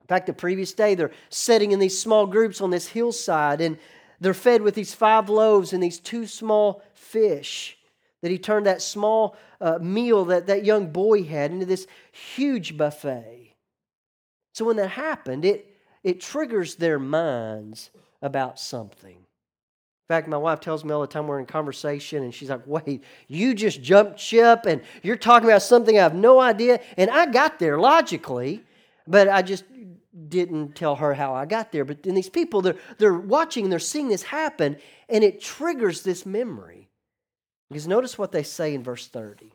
In 0.00 0.06
fact, 0.08 0.26
the 0.26 0.32
previous 0.32 0.72
day, 0.72 0.94
they're 0.94 1.12
sitting 1.28 1.72
in 1.72 1.78
these 1.78 2.00
small 2.00 2.26
groups 2.26 2.60
on 2.60 2.70
this 2.70 2.88
hillside 2.88 3.60
and 3.60 3.78
they're 4.20 4.34
fed 4.34 4.62
with 4.62 4.74
these 4.74 4.92
five 4.92 5.28
loaves 5.28 5.72
and 5.72 5.82
these 5.82 5.98
two 5.98 6.26
small 6.26 6.82
fish. 6.94 7.78
That 8.22 8.30
he 8.30 8.38
turned 8.38 8.66
that 8.66 8.82
small 8.82 9.36
uh, 9.60 9.78
meal 9.78 10.26
that 10.26 10.46
that 10.48 10.64
young 10.64 10.88
boy 10.88 11.24
had 11.24 11.52
into 11.52 11.64
this 11.64 11.86
huge 12.12 12.76
buffet. 12.76 13.54
So 14.52 14.64
when 14.64 14.76
that 14.76 14.88
happened, 14.88 15.44
it, 15.44 15.74
it 16.02 16.20
triggers 16.20 16.74
their 16.74 16.98
minds 16.98 17.90
about 18.22 18.58
something. 18.58 19.16
In 19.16 20.14
fact, 20.16 20.28
my 20.28 20.36
wife 20.36 20.60
tells 20.60 20.84
me 20.84 20.92
all 20.92 21.00
the 21.00 21.06
time 21.06 21.28
we're 21.28 21.38
in 21.38 21.46
conversation, 21.46 22.24
and 22.24 22.34
she's 22.34 22.50
like, 22.50 22.66
Wait, 22.66 23.04
you 23.28 23.54
just 23.54 23.80
jumped 23.80 24.18
ship 24.18 24.66
and 24.66 24.82
you're 25.02 25.16
talking 25.16 25.48
about 25.48 25.62
something 25.62 25.96
I 25.96 26.02
have 26.02 26.14
no 26.14 26.40
idea. 26.40 26.80
And 26.96 27.10
I 27.10 27.26
got 27.26 27.58
there 27.60 27.78
logically, 27.78 28.64
but 29.06 29.28
I 29.28 29.42
just 29.42 29.64
didn't 30.28 30.74
tell 30.74 30.96
her 30.96 31.14
how 31.14 31.34
I 31.34 31.46
got 31.46 31.70
there. 31.70 31.84
But 31.84 32.02
then 32.02 32.14
these 32.14 32.28
people, 32.28 32.60
they're, 32.60 32.76
they're 32.98 33.14
watching 33.14 33.64
and 33.64 33.72
they're 33.72 33.78
seeing 33.78 34.08
this 34.08 34.24
happen, 34.24 34.76
and 35.08 35.22
it 35.22 35.40
triggers 35.40 36.02
this 36.02 36.26
memory. 36.26 36.88
Because 37.68 37.86
notice 37.86 38.18
what 38.18 38.32
they 38.32 38.42
say 38.42 38.74
in 38.74 38.82
verse 38.82 39.06
30. 39.06 39.52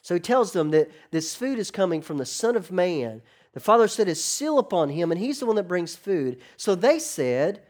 So 0.00 0.14
he 0.14 0.20
tells 0.20 0.52
them 0.52 0.70
that 0.70 0.90
this 1.10 1.34
food 1.34 1.58
is 1.58 1.70
coming 1.70 2.02
from 2.02 2.18
the 2.18 2.26
Son 2.26 2.56
of 2.56 2.72
Man. 2.72 3.22
The 3.54 3.60
Father 3.60 3.86
set 3.86 4.08
his 4.08 4.22
seal 4.22 4.58
upon 4.58 4.90
him, 4.90 5.12
and 5.12 5.20
he's 5.20 5.40
the 5.40 5.46
one 5.46 5.56
that 5.56 5.68
brings 5.68 5.94
food. 5.94 6.40
So 6.56 6.74
they 6.74 6.98
said, 6.98 7.62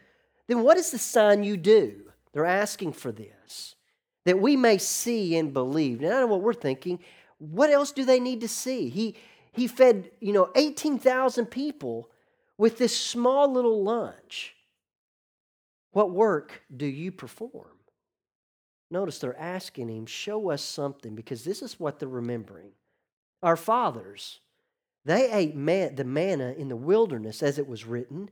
Then 0.48 0.62
what 0.62 0.78
is 0.78 0.90
the 0.90 0.98
sign 0.98 1.44
you 1.44 1.56
do? 1.58 2.10
They're 2.32 2.46
asking 2.46 2.94
for 2.94 3.12
this, 3.12 3.76
that 4.24 4.40
we 4.40 4.56
may 4.56 4.78
see 4.78 5.36
and 5.36 5.52
believe. 5.52 6.00
Now, 6.00 6.16
I 6.16 6.20
know 6.20 6.26
what 6.26 6.40
we're 6.40 6.54
thinking. 6.54 6.98
What 7.38 7.70
else 7.70 7.92
do 7.92 8.04
they 8.04 8.18
need 8.18 8.40
to 8.40 8.48
see? 8.48 8.88
He, 8.88 9.16
he 9.52 9.66
fed, 9.66 10.10
you 10.20 10.32
know, 10.32 10.50
18,000 10.56 11.46
people 11.46 12.10
with 12.56 12.78
this 12.78 12.98
small 12.98 13.52
little 13.52 13.84
lunch. 13.84 14.54
What 15.92 16.10
work 16.10 16.62
do 16.74 16.86
you 16.86 17.12
perform? 17.12 17.68
Notice 18.90 19.18
they're 19.18 19.38
asking 19.38 19.88
him, 19.88 20.06
show 20.06 20.50
us 20.50 20.62
something, 20.62 21.14
because 21.14 21.44
this 21.44 21.62
is 21.62 21.78
what 21.78 21.98
they're 21.98 22.08
remembering. 22.08 22.70
Our 23.42 23.56
fathers, 23.56 24.40
they 25.04 25.30
ate 25.30 25.54
man, 25.54 25.94
the 25.94 26.04
manna 26.04 26.54
in 26.56 26.68
the 26.68 26.76
wilderness, 26.76 27.42
as 27.42 27.58
it 27.58 27.66
was 27.66 27.84
written. 27.84 28.30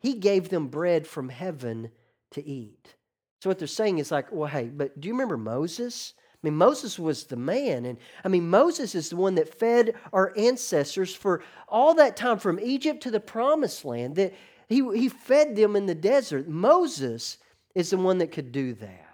He 0.00 0.14
gave 0.14 0.48
them 0.48 0.68
bread 0.68 1.06
from 1.06 1.28
heaven 1.28 1.90
to 2.32 2.44
eat. 2.44 2.94
So 3.40 3.50
what 3.50 3.58
they're 3.58 3.68
saying 3.68 3.98
is 3.98 4.10
like, 4.10 4.32
well, 4.32 4.48
hey, 4.48 4.66
but 4.66 5.00
do 5.00 5.08
you 5.08 5.14
remember 5.14 5.36
Moses? 5.36 6.14
I 6.34 6.46
mean, 6.46 6.56
Moses 6.56 6.98
was 6.98 7.24
the 7.24 7.36
man. 7.36 7.84
And 7.84 7.98
I 8.24 8.28
mean, 8.28 8.48
Moses 8.48 8.94
is 8.94 9.10
the 9.10 9.16
one 9.16 9.36
that 9.36 9.58
fed 9.58 9.94
our 10.12 10.32
ancestors 10.36 11.14
for 11.14 11.42
all 11.68 11.94
that 11.94 12.16
time 12.16 12.38
from 12.38 12.60
Egypt 12.60 13.02
to 13.04 13.10
the 13.10 13.20
promised 13.20 13.84
land, 13.84 14.16
that 14.16 14.34
he, 14.68 14.88
he 14.96 15.08
fed 15.08 15.56
them 15.56 15.76
in 15.76 15.86
the 15.86 15.94
desert. 15.94 16.48
Moses 16.48 17.38
is 17.74 17.90
the 17.90 17.96
one 17.96 18.18
that 18.18 18.32
could 18.32 18.52
do 18.52 18.74
that. 18.74 19.07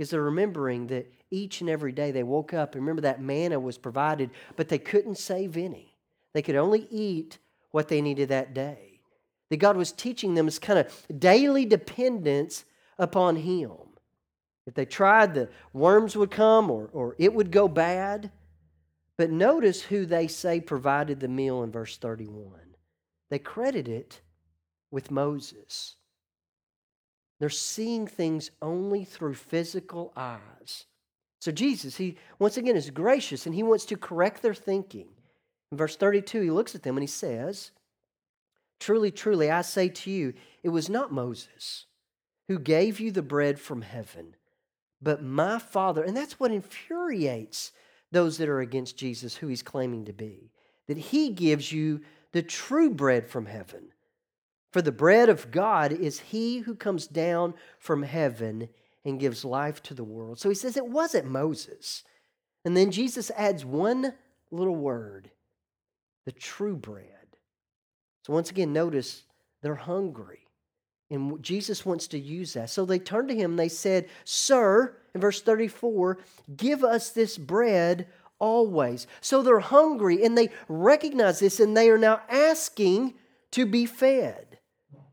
Because 0.00 0.08
they're 0.08 0.22
remembering 0.22 0.86
that 0.86 1.12
each 1.30 1.60
and 1.60 1.68
every 1.68 1.92
day 1.92 2.10
they 2.10 2.22
woke 2.22 2.54
up 2.54 2.74
and 2.74 2.80
remember 2.82 3.02
that 3.02 3.20
manna 3.20 3.60
was 3.60 3.76
provided, 3.76 4.30
but 4.56 4.66
they 4.66 4.78
couldn't 4.78 5.18
save 5.18 5.58
any. 5.58 5.94
They 6.32 6.40
could 6.40 6.56
only 6.56 6.88
eat 6.90 7.36
what 7.70 7.88
they 7.88 8.00
needed 8.00 8.30
that 8.30 8.54
day. 8.54 9.02
That 9.50 9.58
God 9.58 9.76
was 9.76 9.92
teaching 9.92 10.32
them 10.32 10.46
this 10.46 10.58
kind 10.58 10.78
of 10.78 11.06
daily 11.18 11.66
dependence 11.66 12.64
upon 12.98 13.36
Him. 13.36 13.72
If 14.66 14.72
they 14.72 14.86
tried, 14.86 15.34
the 15.34 15.50
worms 15.74 16.16
would 16.16 16.30
come 16.30 16.70
or, 16.70 16.88
or 16.94 17.14
it 17.18 17.34
would 17.34 17.50
go 17.50 17.68
bad. 17.68 18.30
But 19.18 19.30
notice 19.30 19.82
who 19.82 20.06
they 20.06 20.28
say 20.28 20.62
provided 20.62 21.20
the 21.20 21.28
meal 21.28 21.62
in 21.62 21.70
verse 21.70 21.98
31. 21.98 22.52
They 23.28 23.38
credit 23.38 23.86
it 23.86 24.22
with 24.90 25.10
Moses. 25.10 25.96
They're 27.40 27.48
seeing 27.48 28.06
things 28.06 28.52
only 28.62 29.04
through 29.04 29.34
physical 29.34 30.12
eyes. 30.16 30.84
So 31.40 31.50
Jesus, 31.50 31.96
he 31.96 32.16
once 32.38 32.56
again 32.56 32.76
is 32.76 32.90
gracious 32.90 33.46
and 33.46 33.54
he 33.54 33.62
wants 33.62 33.86
to 33.86 33.96
correct 33.96 34.42
their 34.42 34.54
thinking. 34.54 35.08
In 35.72 35.78
verse 35.78 35.96
32, 35.96 36.42
he 36.42 36.50
looks 36.50 36.74
at 36.74 36.82
them 36.82 36.96
and 36.96 37.02
he 37.02 37.08
says, 37.08 37.72
Truly, 38.78 39.10
truly, 39.10 39.50
I 39.50 39.62
say 39.62 39.88
to 39.88 40.10
you, 40.10 40.34
it 40.62 40.68
was 40.68 40.88
not 40.88 41.12
Moses 41.12 41.86
who 42.48 42.58
gave 42.58 43.00
you 43.00 43.10
the 43.10 43.22
bread 43.22 43.58
from 43.58 43.82
heaven 43.82 44.36
but 45.02 45.22
my 45.22 45.58
Father. 45.58 46.02
And 46.02 46.16
that's 46.16 46.38
what 46.38 46.52
infuriates 46.52 47.72
those 48.12 48.38
that 48.38 48.48
are 48.48 48.60
against 48.60 48.96
Jesus, 48.96 49.36
who 49.36 49.46
he's 49.46 49.62
claiming 49.62 50.04
to 50.06 50.12
be, 50.12 50.50
that 50.88 50.98
he 50.98 51.30
gives 51.30 51.72
you 51.72 52.00
the 52.32 52.42
true 52.42 52.90
bread 52.90 53.28
from 53.28 53.46
heaven. 53.46 53.92
For 54.72 54.82
the 54.82 54.92
bread 54.92 55.28
of 55.28 55.50
God 55.50 55.92
is 55.92 56.20
he 56.20 56.58
who 56.58 56.74
comes 56.74 57.06
down 57.06 57.54
from 57.78 58.02
heaven 58.02 58.68
and 59.04 59.18
gives 59.18 59.44
life 59.44 59.82
to 59.84 59.94
the 59.94 60.04
world. 60.04 60.38
So 60.38 60.48
he 60.48 60.54
says 60.54 60.76
it 60.76 60.86
wasn't 60.86 61.26
Moses. 61.26 62.04
And 62.64 62.76
then 62.76 62.90
Jesus 62.90 63.30
adds 63.36 63.64
one 63.64 64.14
little 64.50 64.76
word 64.76 65.30
the 66.26 66.32
true 66.32 66.76
bread. 66.76 67.06
So 68.26 68.34
once 68.34 68.50
again, 68.50 68.72
notice 68.72 69.22
they're 69.62 69.74
hungry. 69.74 70.46
And 71.10 71.42
Jesus 71.42 71.84
wants 71.84 72.06
to 72.08 72.18
use 72.18 72.52
that. 72.52 72.70
So 72.70 72.84
they 72.84 72.98
turned 72.98 73.30
to 73.30 73.34
him 73.34 73.52
and 73.52 73.58
they 73.58 73.70
said, 73.70 74.08
Sir, 74.24 74.96
in 75.14 75.20
verse 75.20 75.42
34, 75.42 76.18
give 76.56 76.84
us 76.84 77.10
this 77.10 77.36
bread 77.36 78.06
always. 78.38 79.06
So 79.20 79.42
they're 79.42 79.60
hungry 79.60 80.24
and 80.24 80.38
they 80.38 80.50
recognize 80.68 81.40
this 81.40 81.58
and 81.58 81.76
they 81.76 81.90
are 81.90 81.98
now 81.98 82.20
asking 82.28 83.14
to 83.52 83.66
be 83.66 83.86
fed. 83.86 84.59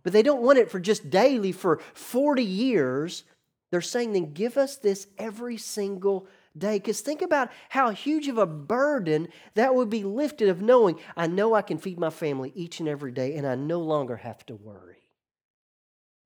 But 0.07 0.13
they 0.13 0.23
don't 0.23 0.41
want 0.41 0.57
it 0.57 0.71
for 0.71 0.79
just 0.79 1.09
daily, 1.09 1.51
for 1.51 1.81
40 1.93 2.41
years. 2.41 3.25
They're 3.71 3.81
saying, 3.81 4.13
then 4.13 4.31
give 4.31 4.55
us 4.55 4.77
this 4.77 5.05
every 5.17 5.57
single 5.57 6.27
day. 6.57 6.77
Because 6.77 7.01
think 7.01 7.21
about 7.21 7.51
how 7.67 7.89
huge 7.89 8.29
of 8.29 8.37
a 8.37 8.45
burden 8.45 9.27
that 9.55 9.75
would 9.75 9.89
be 9.89 10.05
lifted 10.05 10.47
of 10.47 10.61
knowing 10.61 10.97
I 11.17 11.27
know 11.27 11.53
I 11.53 11.61
can 11.61 11.77
feed 11.77 11.99
my 11.99 12.09
family 12.09 12.53
each 12.55 12.79
and 12.79 12.87
every 12.87 13.11
day 13.11 13.35
and 13.35 13.45
I 13.45 13.55
no 13.55 13.81
longer 13.81 14.15
have 14.15 14.45
to 14.45 14.55
worry. 14.55 15.09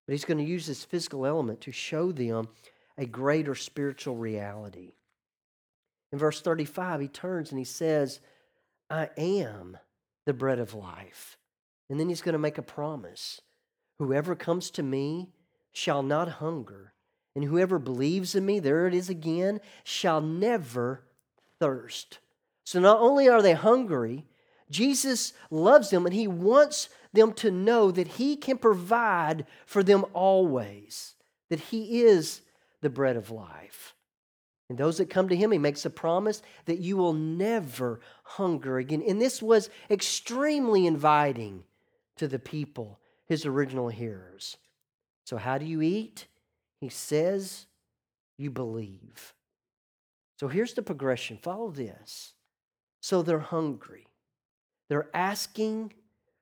But 0.06 0.12
he's 0.12 0.26
going 0.26 0.38
to 0.38 0.44
use 0.44 0.68
this 0.68 0.86
physical 0.86 1.26
element 1.26 1.62
to 1.62 1.72
show 1.72 2.12
them 2.12 2.50
a 3.00 3.08
greater 3.08 3.56
spiritual 3.56 4.16
reality. 4.16 4.92
In 6.12 6.20
verse 6.20 6.40
35, 6.40 7.02
he 7.02 7.08
turns 7.08 7.50
and 7.50 7.58
he 7.58 7.66
says, 7.66 8.20
I 8.92 9.10
am 9.18 9.76
the 10.28 10.34
bread 10.34 10.60
of 10.60 10.76
life. 10.76 11.40
And 11.90 12.00
then 12.00 12.10
he's 12.10 12.22
going 12.22 12.34
to 12.34 12.38
make 12.38 12.60
a 12.60 12.62
promise 12.62 13.42
Whoever 14.02 14.36
comes 14.36 14.72
to 14.72 14.82
me 14.82 15.30
shall 15.72 16.02
not 16.02 16.28
hunger, 16.28 16.94
and 17.36 17.46
whoever 17.46 17.78
believes 17.78 18.34
in 18.34 18.44
me, 18.44 18.60
there 18.60 18.88
it 18.88 18.96
is 18.96 19.10
again, 19.12 19.62
shall 19.84 20.22
never 20.22 21.04
thirst. 21.60 22.18
So 22.64 22.80
not 22.80 23.00
only 23.00 23.30
are 23.30 23.44
they 23.44 23.54
hungry, 23.54 24.26
Jesus 24.72 25.34
loves 25.52 25.92
them 25.92 26.08
and 26.08 26.16
he 26.16 26.28
wants 26.28 26.90
them 27.14 27.32
to 27.34 27.52
know 27.52 27.92
that 27.92 28.08
He 28.08 28.36
can 28.38 28.58
provide 28.58 29.46
for 29.68 29.84
them 29.84 30.04
always, 30.14 31.14
that 31.50 31.60
He 31.60 32.02
is 32.02 32.42
the 32.82 32.90
bread 32.90 33.18
of 33.18 33.30
life. 33.30 33.94
And 34.68 34.80
those 34.80 34.98
that 34.98 35.12
come 35.12 35.30
to 35.30 35.36
Him, 35.36 35.52
He 35.52 35.60
makes 35.60 35.86
a 35.86 35.92
promise 35.92 36.42
that 36.66 36.80
you 36.80 36.98
will 36.98 37.14
never 37.14 38.00
hunger 38.24 38.80
again. 38.80 39.04
And 39.08 39.22
this 39.22 39.44
was 39.44 39.70
extremely 39.92 40.88
inviting 40.88 41.66
to 42.18 42.28
the 42.28 42.40
people, 42.40 43.00
His 43.32 43.46
original 43.46 43.88
hearers. 43.88 44.58
So, 45.24 45.38
how 45.38 45.58
do 45.58 45.66
you 45.66 45.82
eat? 45.82 46.28
He 46.82 46.90
says, 46.90 47.66
you 48.38 48.52
believe. 48.52 49.34
So 50.38 50.50
here's 50.50 50.74
the 50.74 50.82
progression. 50.82 51.38
Follow 51.38 51.72
this. 51.72 52.34
So 53.00 53.22
they're 53.22 53.40
hungry. 53.40 54.08
They're 54.90 55.10
asking 55.14 55.94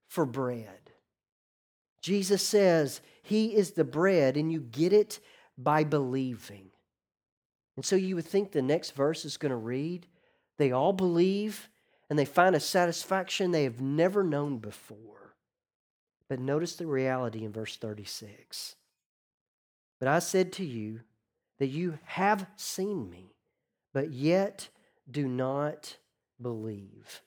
for 0.07 0.25
bread. 0.25 0.93
Jesus 2.01 2.41
says 2.41 3.01
he 3.21 3.55
is 3.55 3.73
the 3.73 3.83
bread, 3.83 4.35
and 4.35 4.51
you 4.51 4.61
get 4.61 4.93
it 4.93 5.19
by 5.59 5.83
believing. 5.83 6.71
And 7.75 7.85
so 7.85 7.95
you 7.95 8.15
would 8.15 8.25
think 8.25 8.51
the 8.51 8.63
next 8.63 8.95
verse 8.95 9.25
is 9.25 9.37
going 9.37 9.51
to 9.51 9.55
read 9.55 10.07
they 10.57 10.71
all 10.71 10.91
believe 10.91 11.69
and 12.09 12.17
they 12.17 12.25
find 12.25 12.55
a 12.55 12.59
satisfaction 12.59 13.51
they 13.51 13.65
have 13.65 13.79
never 13.79 14.23
known 14.23 14.57
before. 14.57 15.18
But 16.29 16.39
notice 16.39 16.75
the 16.75 16.85
reality 16.85 17.43
in 17.43 17.51
verse 17.51 17.75
36. 17.75 18.75
But 19.99 20.07
I 20.07 20.19
said 20.19 20.53
to 20.53 20.63
you 20.63 21.01
that 21.57 21.67
you 21.67 21.97
have 22.05 22.45
seen 22.55 23.09
me, 23.09 23.33
but 23.93 24.11
yet 24.11 24.69
do 25.09 25.27
not 25.27 25.97
believe. 26.39 27.21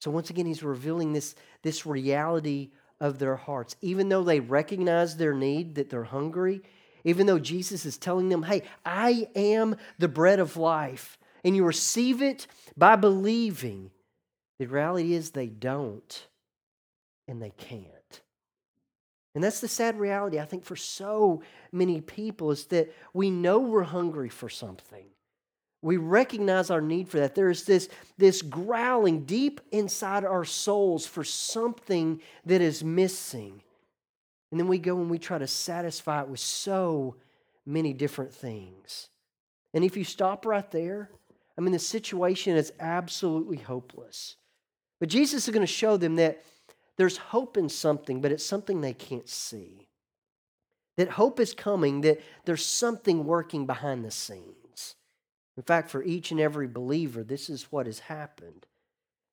So 0.00 0.10
once 0.10 0.30
again, 0.30 0.46
he's 0.46 0.64
revealing 0.64 1.12
this, 1.12 1.36
this 1.62 1.86
reality 1.86 2.72
of 3.00 3.20
their 3.20 3.36
hearts. 3.36 3.76
Even 3.80 4.08
though 4.08 4.24
they 4.24 4.40
recognize 4.40 5.16
their 5.16 5.32
need, 5.32 5.76
that 5.76 5.88
they're 5.88 6.02
hungry, 6.02 6.60
even 7.04 7.26
though 7.26 7.38
Jesus 7.38 7.86
is 7.86 7.96
telling 7.98 8.28
them, 8.28 8.42
hey, 8.42 8.62
I 8.84 9.28
am 9.34 9.76
the 9.98 10.08
bread 10.08 10.40
of 10.40 10.56
life, 10.56 11.18
and 11.44 11.56
you 11.56 11.64
receive 11.64 12.20
it 12.20 12.46
by 12.76 12.96
believing, 12.96 13.90
the 14.58 14.66
reality 14.66 15.14
is 15.14 15.30
they 15.30 15.46
don't 15.46 16.26
and 17.32 17.42
they 17.42 17.50
can't. 17.56 18.20
And 19.34 19.42
that's 19.42 19.60
the 19.60 19.68
sad 19.68 19.98
reality, 19.98 20.38
I 20.38 20.44
think, 20.44 20.64
for 20.64 20.76
so 20.76 21.42
many 21.72 22.02
people 22.02 22.50
is 22.50 22.66
that 22.66 22.94
we 23.14 23.30
know 23.30 23.58
we're 23.58 23.82
hungry 23.82 24.28
for 24.28 24.50
something. 24.50 25.06
We 25.80 25.96
recognize 25.96 26.70
our 26.70 26.82
need 26.82 27.08
for 27.08 27.18
that. 27.20 27.34
There's 27.34 27.64
this, 27.64 27.88
this 28.18 28.42
growling 28.42 29.24
deep 29.24 29.62
inside 29.72 30.24
our 30.24 30.44
souls 30.44 31.06
for 31.06 31.24
something 31.24 32.20
that 32.44 32.60
is 32.60 32.84
missing. 32.84 33.62
And 34.50 34.60
then 34.60 34.68
we 34.68 34.78
go 34.78 35.00
and 35.00 35.10
we 35.10 35.18
try 35.18 35.38
to 35.38 35.46
satisfy 35.46 36.20
it 36.20 36.28
with 36.28 36.40
so 36.40 37.16
many 37.64 37.94
different 37.94 38.34
things. 38.34 39.08
And 39.72 39.82
if 39.82 39.96
you 39.96 40.04
stop 40.04 40.44
right 40.44 40.70
there, 40.70 41.08
I 41.56 41.62
mean, 41.62 41.72
the 41.72 41.78
situation 41.78 42.56
is 42.56 42.74
absolutely 42.78 43.56
hopeless. 43.56 44.36
But 45.00 45.08
Jesus 45.08 45.48
is 45.48 45.52
going 45.54 45.66
to 45.66 45.72
show 45.72 45.96
them 45.96 46.16
that 46.16 46.44
there's 46.98 47.16
hope 47.16 47.56
in 47.56 47.68
something, 47.68 48.20
but 48.20 48.32
it's 48.32 48.44
something 48.44 48.80
they 48.80 48.92
can't 48.92 49.28
see. 49.28 49.88
That 50.96 51.10
hope 51.10 51.40
is 51.40 51.54
coming, 51.54 52.02
that 52.02 52.20
there's 52.44 52.64
something 52.64 53.24
working 53.24 53.66
behind 53.66 54.04
the 54.04 54.10
scenes. 54.10 54.94
In 55.56 55.62
fact, 55.62 55.90
for 55.90 56.02
each 56.02 56.30
and 56.30 56.40
every 56.40 56.66
believer, 56.66 57.22
this 57.22 57.48
is 57.48 57.70
what 57.70 57.86
has 57.86 58.00
happened. 58.00 58.66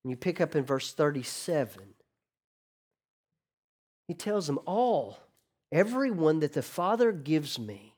And 0.03 0.11
you 0.11 0.15
pick 0.15 0.39
up 0.39 0.55
in 0.55 0.63
verse 0.63 0.93
37. 0.93 1.83
He 4.07 4.13
tells 4.13 4.47
them, 4.47 4.59
All, 4.65 5.19
everyone 5.71 6.39
that 6.39 6.53
the 6.53 6.61
Father 6.61 7.11
gives 7.11 7.59
me, 7.59 7.95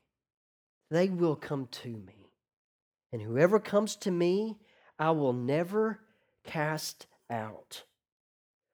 they 0.89 1.09
will 1.09 1.35
come 1.35 1.67
to 1.67 1.89
me. 1.89 2.31
And 3.13 3.21
whoever 3.21 3.59
comes 3.59 3.95
to 3.97 4.11
me, 4.11 4.57
I 4.97 5.11
will 5.11 5.33
never 5.33 5.99
cast 6.43 7.07
out. 7.29 7.83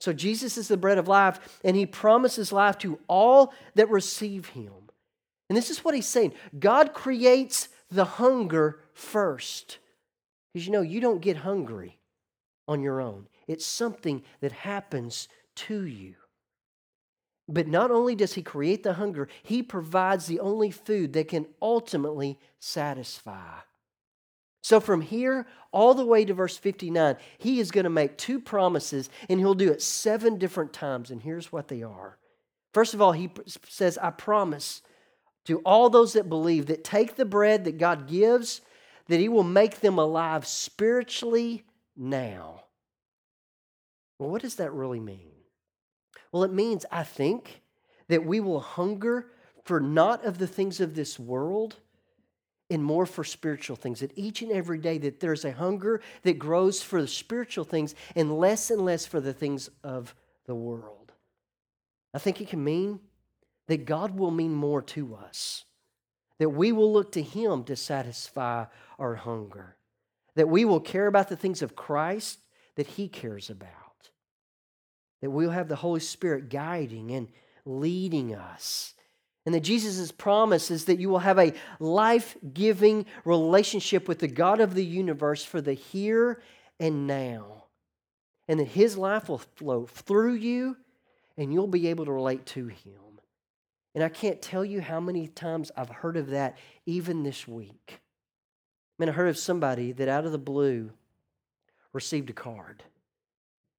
So 0.00 0.12
Jesus 0.14 0.56
is 0.56 0.68
the 0.68 0.78
bread 0.78 0.98
of 0.98 1.08
life, 1.08 1.60
and 1.62 1.76
he 1.76 1.86
promises 1.86 2.52
life 2.52 2.78
to 2.78 2.98
all 3.06 3.52
that 3.74 3.90
receive 3.90 4.46
him. 4.46 4.72
And 5.48 5.56
this 5.56 5.70
is 5.70 5.84
what 5.84 5.94
he's 5.94 6.08
saying 6.08 6.32
God 6.58 6.94
creates 6.94 7.68
the 7.90 8.04
hunger 8.04 8.80
first. 8.94 9.78
Because 10.52 10.66
you 10.66 10.72
know, 10.72 10.80
you 10.80 11.00
don't 11.00 11.20
get 11.20 11.36
hungry 11.38 11.98
on 12.66 12.82
your 12.82 13.00
own, 13.00 13.28
it's 13.46 13.66
something 13.66 14.22
that 14.40 14.52
happens 14.52 15.28
to 15.56 15.84
you. 15.84 16.14
But 17.48 17.66
not 17.66 17.90
only 17.90 18.14
does 18.14 18.34
he 18.34 18.42
create 18.42 18.84
the 18.84 18.94
hunger, 18.94 19.28
he 19.42 19.62
provides 19.62 20.26
the 20.26 20.38
only 20.40 20.70
food 20.70 21.12
that 21.14 21.28
can 21.28 21.46
ultimately 21.60 22.38
satisfy. 22.60 23.58
So, 24.62 24.78
from 24.78 25.00
here 25.00 25.46
all 25.72 25.94
the 25.94 26.04
way 26.04 26.24
to 26.24 26.34
verse 26.34 26.56
59, 26.56 27.16
he 27.38 27.60
is 27.60 27.70
going 27.70 27.84
to 27.84 27.90
make 27.90 28.18
two 28.18 28.38
promises, 28.38 29.08
and 29.28 29.40
he'll 29.40 29.54
do 29.54 29.72
it 29.72 29.80
seven 29.80 30.36
different 30.36 30.72
times. 30.72 31.10
And 31.10 31.22
here's 31.22 31.50
what 31.50 31.68
they 31.68 31.82
are. 31.82 32.18
First 32.72 32.94
of 32.94 33.00
all, 33.00 33.12
he 33.12 33.30
says, 33.46 33.98
I 33.98 34.10
promise 34.10 34.82
to 35.46 35.60
all 35.60 35.88
those 35.88 36.12
that 36.12 36.28
believe 36.28 36.66
that 36.66 36.84
take 36.84 37.16
the 37.16 37.24
bread 37.24 37.64
that 37.64 37.78
God 37.78 38.06
gives, 38.06 38.60
that 39.08 39.20
he 39.20 39.28
will 39.28 39.44
make 39.44 39.80
them 39.80 39.98
alive 39.98 40.46
spiritually 40.46 41.64
now. 41.96 42.64
Well, 44.18 44.30
what 44.30 44.42
does 44.42 44.56
that 44.56 44.72
really 44.72 45.00
mean? 45.00 45.30
Well, 46.30 46.44
it 46.44 46.52
means, 46.52 46.84
I 46.92 47.02
think, 47.02 47.62
that 48.08 48.24
we 48.24 48.40
will 48.40 48.60
hunger 48.60 49.26
for 49.64 49.80
not 49.80 50.24
of 50.24 50.38
the 50.38 50.46
things 50.46 50.80
of 50.80 50.94
this 50.94 51.18
world 51.18 51.76
and 52.70 52.84
more 52.84 53.06
for 53.06 53.24
spiritual 53.24 53.76
things. 53.76 54.00
That 54.00 54.16
each 54.16 54.42
and 54.42 54.52
every 54.52 54.78
day 54.78 54.98
that 54.98 55.20
there's 55.20 55.44
a 55.44 55.52
hunger 55.52 56.00
that 56.22 56.38
grows 56.38 56.82
for 56.82 57.00
the 57.00 57.08
spiritual 57.08 57.64
things 57.64 57.94
and 58.14 58.38
less 58.38 58.70
and 58.70 58.84
less 58.84 59.06
for 59.06 59.20
the 59.20 59.32
things 59.32 59.70
of 59.82 60.14
the 60.46 60.54
world. 60.54 61.12
I 62.14 62.18
think 62.18 62.40
it 62.40 62.48
can 62.48 62.62
mean 62.62 63.00
that 63.68 63.84
God 63.84 64.18
will 64.18 64.30
mean 64.30 64.54
more 64.54 64.82
to 64.82 65.14
us. 65.14 65.64
That 66.38 66.50
we 66.50 66.72
will 66.72 66.92
look 66.92 67.12
to 67.12 67.22
Him 67.22 67.64
to 67.64 67.76
satisfy 67.76 68.66
our 68.98 69.14
hunger. 69.14 69.76
That 70.36 70.48
we 70.48 70.64
will 70.64 70.80
care 70.80 71.06
about 71.06 71.28
the 71.28 71.36
things 71.36 71.62
of 71.62 71.76
Christ 71.76 72.38
that 72.76 72.86
He 72.86 73.08
cares 73.08 73.50
about 73.50 73.90
that 75.20 75.30
we'll 75.30 75.50
have 75.50 75.68
the 75.68 75.76
Holy 75.76 76.00
Spirit 76.00 76.48
guiding 76.48 77.10
and 77.12 77.28
leading 77.64 78.34
us. 78.34 78.94
And 79.50 79.54
that 79.56 79.62
Jesus' 79.62 80.12
promise 80.12 80.70
is 80.70 80.84
that 80.84 81.00
you 81.00 81.08
will 81.08 81.18
have 81.18 81.40
a 81.40 81.52
life 81.80 82.36
giving 82.54 83.04
relationship 83.24 84.06
with 84.06 84.20
the 84.20 84.28
God 84.28 84.60
of 84.60 84.74
the 84.74 84.84
universe 84.84 85.44
for 85.44 85.60
the 85.60 85.72
here 85.72 86.40
and 86.78 87.08
now. 87.08 87.64
And 88.46 88.60
that 88.60 88.68
His 88.68 88.96
life 88.96 89.28
will 89.28 89.38
flow 89.38 89.86
through 89.86 90.34
you 90.34 90.76
and 91.36 91.52
you'll 91.52 91.66
be 91.66 91.88
able 91.88 92.04
to 92.04 92.12
relate 92.12 92.46
to 92.46 92.68
Him. 92.68 93.18
And 93.92 94.04
I 94.04 94.08
can't 94.08 94.40
tell 94.40 94.64
you 94.64 94.80
how 94.80 95.00
many 95.00 95.26
times 95.26 95.72
I've 95.76 95.88
heard 95.88 96.16
of 96.16 96.28
that 96.28 96.56
even 96.86 97.24
this 97.24 97.48
week. 97.48 97.98
I 97.98 97.98
mean, 99.00 99.08
I 99.08 99.12
heard 99.12 99.30
of 99.30 99.36
somebody 99.36 99.90
that 99.90 100.08
out 100.08 100.26
of 100.26 100.30
the 100.30 100.38
blue 100.38 100.92
received 101.92 102.30
a 102.30 102.34
card. 102.34 102.84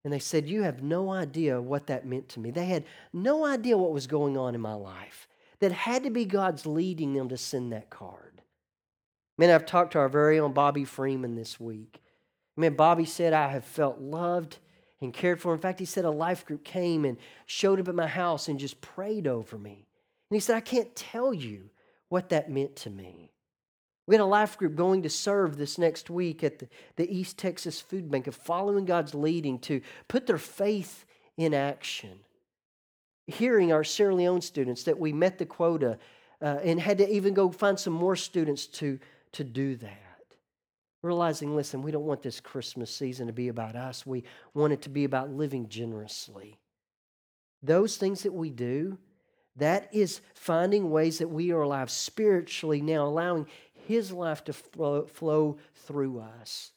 And 0.04 0.12
they 0.12 0.20
said, 0.20 0.50
You 0.50 0.64
have 0.64 0.84
no 0.84 1.14
idea 1.14 1.62
what 1.62 1.88
that 1.88 2.06
meant 2.06 2.28
to 2.30 2.42
me. 2.42 2.52
They 2.52 2.66
had 2.66 2.84
no 3.14 3.46
idea 3.46 3.78
what 3.78 3.94
was 3.94 4.06
going 4.06 4.38
on 4.38 4.54
in 4.54 4.60
my 4.60 4.74
life. 4.74 5.30
That 5.62 5.72
had 5.72 6.04
to 6.04 6.10
be 6.10 6.26
God's 6.26 6.66
leading 6.66 7.14
them 7.14 7.30
to 7.30 7.38
send 7.38 7.72
that 7.72 7.90
card. 7.90 8.42
Man, 9.38 9.50
I've 9.50 9.66
talked 9.66 9.94
to 9.94 10.00
our 10.00 10.10
very 10.10 10.40
own 10.40 10.54
Bobby 10.54 10.86
Freeman 10.86 11.36
this 11.36 11.60
week. 11.60 12.02
Man, 12.58 12.76
Bobby 12.76 13.06
said, 13.06 13.34
I 13.34 13.48
have 13.50 13.64
felt 13.64 14.00
loved 14.00 14.58
and 15.02 15.14
cared 15.14 15.42
for. 15.42 15.54
In 15.54 15.60
fact, 15.60 15.80
he 15.80 15.86
said 15.86 16.06
a 16.06 16.12
life 16.12 16.46
group 16.46 16.64
came 16.64 17.06
and 17.06 17.18
showed 17.46 17.80
up 17.80 17.88
at 17.88 17.96
my 17.96 18.08
house 18.08 18.48
and 18.48 18.60
just 18.60 18.82
prayed 18.82 19.28
over 19.28 19.58
me. 19.58 19.88
And 20.30 20.36
he 20.36 20.40
said, 20.40 20.56
I 20.56 20.62
can't 20.62 20.96
tell 20.96 21.34
you 21.34 21.70
what 22.10 22.30
that 22.30 22.52
meant 22.52 22.76
to 22.78 22.90
me. 22.90 23.32
We 24.08 24.16
had 24.16 24.22
a 24.22 24.26
life 24.26 24.58
group 24.58 24.76
going 24.76 25.04
to 25.04 25.10
serve 25.10 25.58
this 25.58 25.78
next 25.78 26.10
week 26.10 26.44
at 26.44 26.60
the, 26.60 26.68
the 26.98 27.10
East 27.10 27.38
Texas 27.38 27.80
Food 27.80 28.12
Bank 28.12 28.28
of 28.28 28.36
following 28.36 28.86
God's 28.86 29.16
leading 29.16 29.60
to 29.60 29.82
put 30.08 30.28
their 30.28 30.38
faith 30.38 31.06
in 31.38 31.54
action. 31.54 32.20
Hearing 33.32 33.72
our 33.72 33.84
Sierra 33.84 34.16
Leone 34.16 34.42
students 34.42 34.84
that 34.84 35.00
we 35.00 35.14
met 35.14 35.38
the 35.38 35.46
quota 35.46 35.98
uh, 36.42 36.60
and 36.64 36.80
had 36.80 36.98
to 37.00 37.10
even 37.10 37.34
go 37.34 37.52
find 37.52 37.80
some 37.80 37.94
more 37.94 38.16
students 38.16 38.66
to, 38.68 39.00
to 39.34 39.44
do 39.44 39.76
that. 39.78 39.98
Realizing, 41.04 41.56
listen, 41.56 41.82
we 41.82 41.92
don't 41.92 42.06
want 42.06 42.22
this 42.22 42.40
Christmas 42.40 42.94
season 42.94 43.28
to 43.28 43.34
be 43.34 43.48
about 43.48 43.76
us. 43.76 44.06
We 44.06 44.24
want 44.54 44.74
it 44.74 44.84
to 44.84 44.90
be 44.90 45.04
about 45.04 45.32
living 45.32 45.68
generously. 45.70 46.60
Those 47.64 47.98
things 47.98 48.24
that 48.24 48.34
we 48.34 48.50
do, 48.50 48.98
that 49.56 49.90
is 49.92 50.22
finding 50.34 50.92
ways 50.92 51.18
that 51.20 51.28
we 51.30 51.52
are 51.52 51.62
alive 51.62 51.90
spiritually 51.90 52.82
now, 52.82 53.06
allowing 53.06 53.48
his 53.88 54.12
life 54.12 54.44
to 54.46 54.54
flow, 54.54 55.06
flow 55.08 55.58
through 55.74 56.20
us. 56.20 56.72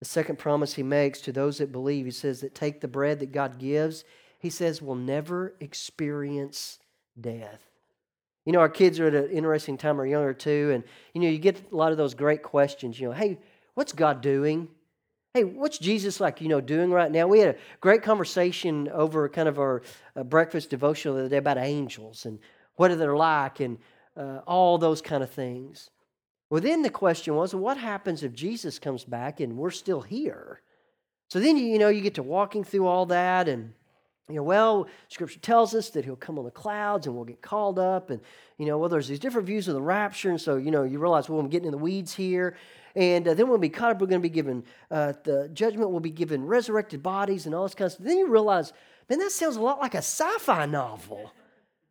The 0.00 0.06
second 0.06 0.38
promise 0.38 0.74
he 0.74 0.82
makes 0.82 1.20
to 1.22 1.32
those 1.32 1.58
that 1.58 1.72
believe, 1.72 2.04
he 2.04 2.10
says 2.10 2.40
that 2.42 2.54
take 2.54 2.80
the 2.80 2.88
bread 2.88 3.20
that 3.20 3.32
God 3.32 3.58
gives, 3.58 4.04
he 4.44 4.50
says, 4.50 4.82
will 4.82 4.94
never 4.94 5.54
experience 5.58 6.78
death. 7.18 7.62
You 8.44 8.52
know, 8.52 8.58
our 8.58 8.68
kids 8.68 9.00
are 9.00 9.06
at 9.06 9.14
an 9.14 9.30
interesting 9.30 9.78
time, 9.78 9.98
or 9.98 10.04
younger 10.04 10.34
too, 10.34 10.70
and 10.74 10.84
you 11.14 11.22
know, 11.22 11.30
you 11.30 11.38
get 11.38 11.72
a 11.72 11.74
lot 11.74 11.92
of 11.92 11.96
those 11.96 12.12
great 12.12 12.42
questions. 12.42 13.00
You 13.00 13.08
know, 13.08 13.14
hey, 13.14 13.38
what's 13.72 13.94
God 13.94 14.20
doing? 14.20 14.68
Hey, 15.32 15.44
what's 15.44 15.78
Jesus 15.78 16.20
like, 16.20 16.42
you 16.42 16.48
know, 16.48 16.60
doing 16.60 16.90
right 16.90 17.10
now? 17.10 17.26
We 17.26 17.38
had 17.38 17.54
a 17.54 17.58
great 17.80 18.02
conversation 18.02 18.90
over 18.90 19.30
kind 19.30 19.48
of 19.48 19.58
our 19.58 19.80
uh, 20.14 20.24
breakfast 20.24 20.68
devotional 20.68 21.14
the 21.14 21.20
other 21.20 21.30
day 21.30 21.38
about 21.38 21.56
angels 21.56 22.26
and 22.26 22.38
what 22.76 22.90
are 22.90 22.96
they 22.96 23.06
like 23.06 23.60
and 23.60 23.78
uh, 24.14 24.40
all 24.46 24.76
those 24.76 25.00
kind 25.00 25.22
of 25.22 25.30
things. 25.30 25.88
Well, 26.50 26.60
then 26.60 26.82
the 26.82 26.90
question 26.90 27.34
was, 27.34 27.54
what 27.54 27.78
happens 27.78 28.22
if 28.22 28.34
Jesus 28.34 28.78
comes 28.78 29.04
back 29.04 29.40
and 29.40 29.56
we're 29.56 29.70
still 29.70 30.02
here? 30.02 30.60
So 31.30 31.40
then 31.40 31.56
you, 31.56 31.64
you 31.64 31.78
know 31.78 31.88
you 31.88 32.02
get 32.02 32.16
to 32.16 32.22
walking 32.22 32.62
through 32.62 32.86
all 32.86 33.06
that 33.06 33.48
and 33.48 33.72
you 34.28 34.36
know, 34.36 34.42
well, 34.42 34.86
Scripture 35.08 35.38
tells 35.40 35.74
us 35.74 35.90
that 35.90 36.04
he'll 36.04 36.16
come 36.16 36.38
on 36.38 36.46
the 36.46 36.50
clouds 36.50 37.06
and 37.06 37.14
we'll 37.14 37.26
get 37.26 37.42
called 37.42 37.78
up. 37.78 38.08
And, 38.08 38.20
you 38.56 38.64
know, 38.64 38.78
well, 38.78 38.88
there's 38.88 39.08
these 39.08 39.18
different 39.18 39.46
views 39.46 39.68
of 39.68 39.74
the 39.74 39.82
rapture. 39.82 40.30
And 40.30 40.40
so, 40.40 40.56
you 40.56 40.70
know, 40.70 40.82
you 40.82 40.98
realize, 40.98 41.28
well, 41.28 41.40
I'm 41.40 41.48
getting 41.48 41.66
in 41.66 41.72
the 41.72 41.78
weeds 41.78 42.14
here. 42.14 42.56
And 42.96 43.28
uh, 43.28 43.34
then 43.34 43.48
we'll 43.48 43.58
be 43.58 43.68
caught 43.68 43.90
up. 43.90 44.00
We're 44.00 44.06
going 44.06 44.22
to 44.22 44.28
be 44.28 44.32
given, 44.32 44.64
uh, 44.90 45.12
the 45.24 45.50
judgment 45.52 45.90
We'll 45.90 46.00
be 46.00 46.10
given 46.10 46.46
resurrected 46.46 47.02
bodies 47.02 47.44
and 47.44 47.54
all 47.54 47.64
this 47.64 47.74
kind 47.74 47.86
of 47.86 47.92
stuff. 47.92 48.06
Then 48.06 48.16
you 48.16 48.28
realize, 48.28 48.72
man, 49.10 49.18
that 49.18 49.32
sounds 49.32 49.56
a 49.56 49.60
lot 49.60 49.80
like 49.80 49.94
a 49.94 49.98
sci 49.98 50.38
fi 50.38 50.64
novel. 50.64 51.30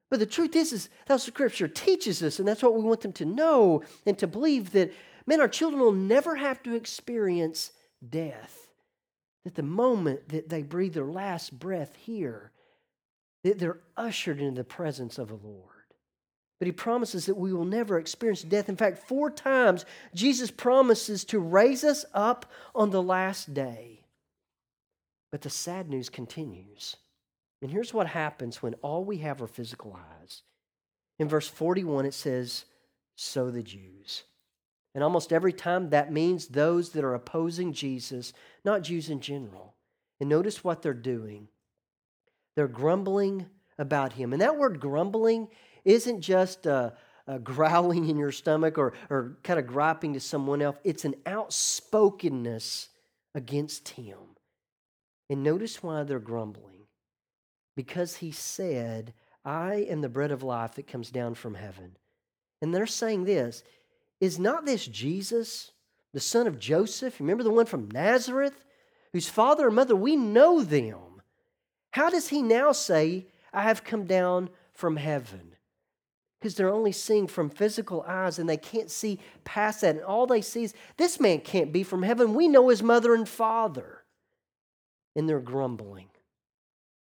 But 0.10 0.20
the 0.20 0.26
truth 0.26 0.56
is, 0.56 0.74
is 0.74 0.90
that's 1.06 1.26
what 1.26 1.34
Scripture 1.34 1.68
teaches 1.68 2.24
us, 2.24 2.40
and 2.40 2.48
that's 2.48 2.62
what 2.64 2.76
we 2.76 2.82
want 2.82 3.02
them 3.02 3.14
to 3.14 3.26
know 3.26 3.82
and 4.06 4.18
to 4.20 4.28
believe 4.28 4.72
that, 4.72 4.92
man, 5.26 5.42
our 5.42 5.48
children 5.48 5.82
will 5.82 5.92
never 5.92 6.36
have 6.36 6.62
to 6.64 6.76
experience 6.76 7.72
death. 8.08 8.63
That 9.46 9.56
the 9.56 9.64
moment 9.64 10.30
that 10.30 10.50
they 10.50 10.64
breathe 10.64 10.94
their 10.94 11.06
last 11.06 11.58
breath 11.58 11.96
here, 11.96 12.52
that 13.44 13.60
they're 13.60 13.82
ushered 13.98 14.40
into 14.40 14.62
the 14.62 14.64
presence 14.64 15.18
of 15.18 15.28
the 15.28 15.36
Lord. 15.36 15.70
But 16.60 16.68
he 16.68 16.72
promises 16.72 17.26
that 17.26 17.36
we 17.36 17.52
will 17.52 17.66
never 17.66 18.00
experience 18.00 18.42
death. 18.42 18.70
In 18.70 18.78
fact, 18.78 19.08
four 19.08 19.30
times 19.30 19.86
Jesus 20.16 20.50
promises 20.50 21.26
to 21.26 21.40
raise 21.40 21.84
us 21.84 22.06
up 22.14 22.46
on 22.74 22.90
the 22.90 23.04
last 23.04 23.54
day. 23.54 24.06
But 25.30 25.42
the 25.42 25.50
sad 25.50 25.90
news 25.90 26.10
continues. 26.10 26.96
And 27.62 27.72
here's 27.72 27.94
what 27.94 28.08
happens 28.08 28.62
when 28.62 28.76
all 28.76 29.04
we 29.04 29.18
have 29.18 29.42
are 29.42 29.48
physical 29.48 29.98
eyes. 30.22 30.44
In 31.20 31.28
verse 31.28 31.48
41, 31.48 32.06
it 32.06 32.14
says, 32.14 32.66
So 33.16 33.50
the 33.50 33.64
Jews. 33.64 34.24
And 34.96 35.04
almost 35.04 35.34
every 35.34 35.54
time 35.54 35.90
that 35.90 36.12
means 36.12 36.48
those 36.48 36.90
that 36.92 37.04
are 37.04 37.16
opposing 37.16 37.74
Jesus, 37.74 38.34
not 38.64 38.84
Jews 38.84 39.10
in 39.10 39.20
general. 39.20 39.74
And 40.20 40.30
notice 40.30 40.64
what 40.64 40.82
they're 40.82 40.94
doing. 40.94 41.48
They're 42.56 42.68
grumbling 42.68 43.48
about 43.80 44.14
him. 44.14 44.34
And 44.34 44.42
that 44.42 44.58
word 44.58 44.80
grumbling 44.80 45.48
isn't 45.84 46.22
just 46.22 46.66
a, 46.66 46.94
a 47.28 47.40
growling 47.40 48.08
in 48.08 48.18
your 48.18 48.32
stomach 48.32 48.78
or, 48.78 48.94
or 49.10 49.38
kind 49.44 49.60
of 49.60 49.68
griping 49.68 50.14
to 50.14 50.20
someone 50.20 50.62
else, 50.62 50.78
it's 50.84 51.06
an 51.06 51.16
outspokenness 51.26 52.90
against 53.34 53.90
him. 53.90 54.18
And 55.30 55.44
notice 55.44 55.82
why 55.82 56.04
they're 56.04 56.20
grumbling 56.20 56.86
because 57.76 58.18
he 58.18 58.32
said, 58.32 59.14
I 59.44 59.88
am 59.90 60.02
the 60.02 60.10
bread 60.10 60.32
of 60.32 60.44
life 60.44 60.76
that 60.76 60.88
comes 60.88 61.10
down 61.10 61.34
from 61.36 61.56
heaven. 61.56 61.98
And 62.62 62.74
they're 62.74 62.86
saying 62.86 63.26
this 63.26 63.64
Is 64.20 64.40
not 64.40 64.66
this 64.66 64.86
Jesus, 64.86 65.72
the 66.14 66.20
son 66.20 66.48
of 66.48 66.60
Joseph? 66.60 67.20
Remember 67.20 67.44
the 67.44 67.52
one 67.52 67.66
from 67.66 67.90
Nazareth, 67.92 68.66
whose 69.12 69.28
father 69.28 69.68
and 69.68 69.76
mother, 69.76 69.96
we 69.96 70.16
know 70.16 70.64
them. 70.64 71.22
How 71.92 72.10
does 72.10 72.30
he 72.30 72.42
now 72.42 72.72
say, 72.72 73.28
I 73.54 73.64
have 73.64 73.84
come 73.84 74.06
down 74.06 74.50
from 74.74 74.96
heaven? 74.96 75.56
Because 76.40 76.56
they're 76.56 76.70
only 76.70 76.92
seeing 76.92 77.28
from 77.28 77.50
physical 77.50 78.04
eyes 78.08 78.40
and 78.40 78.50
they 78.50 78.58
can't 78.58 78.92
see 78.92 79.20
past 79.46 79.82
that. 79.82 79.96
And 79.96 80.04
all 80.04 80.28
they 80.28 80.42
see 80.42 80.64
is, 80.64 80.74
this 80.98 81.20
man 81.20 81.40
can't 81.40 81.72
be 81.72 81.84
from 81.84 82.04
heaven. 82.04 82.34
We 82.34 82.48
know 82.48 82.70
his 82.70 82.84
mother 82.84 83.14
and 83.14 83.30
father. 83.30 84.04
And 85.16 85.30
they're 85.30 85.40
grumbling. 85.40 86.10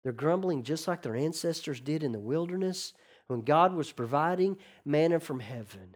They're 0.03 0.11
grumbling 0.11 0.63
just 0.63 0.87
like 0.87 1.01
their 1.01 1.15
ancestors 1.15 1.79
did 1.79 2.03
in 2.03 2.11
the 2.11 2.19
wilderness 2.19 2.93
when 3.27 3.41
God 3.41 3.73
was 3.73 3.91
providing 3.91 4.57
manna 4.83 5.19
from 5.19 5.39
heaven. 5.39 5.95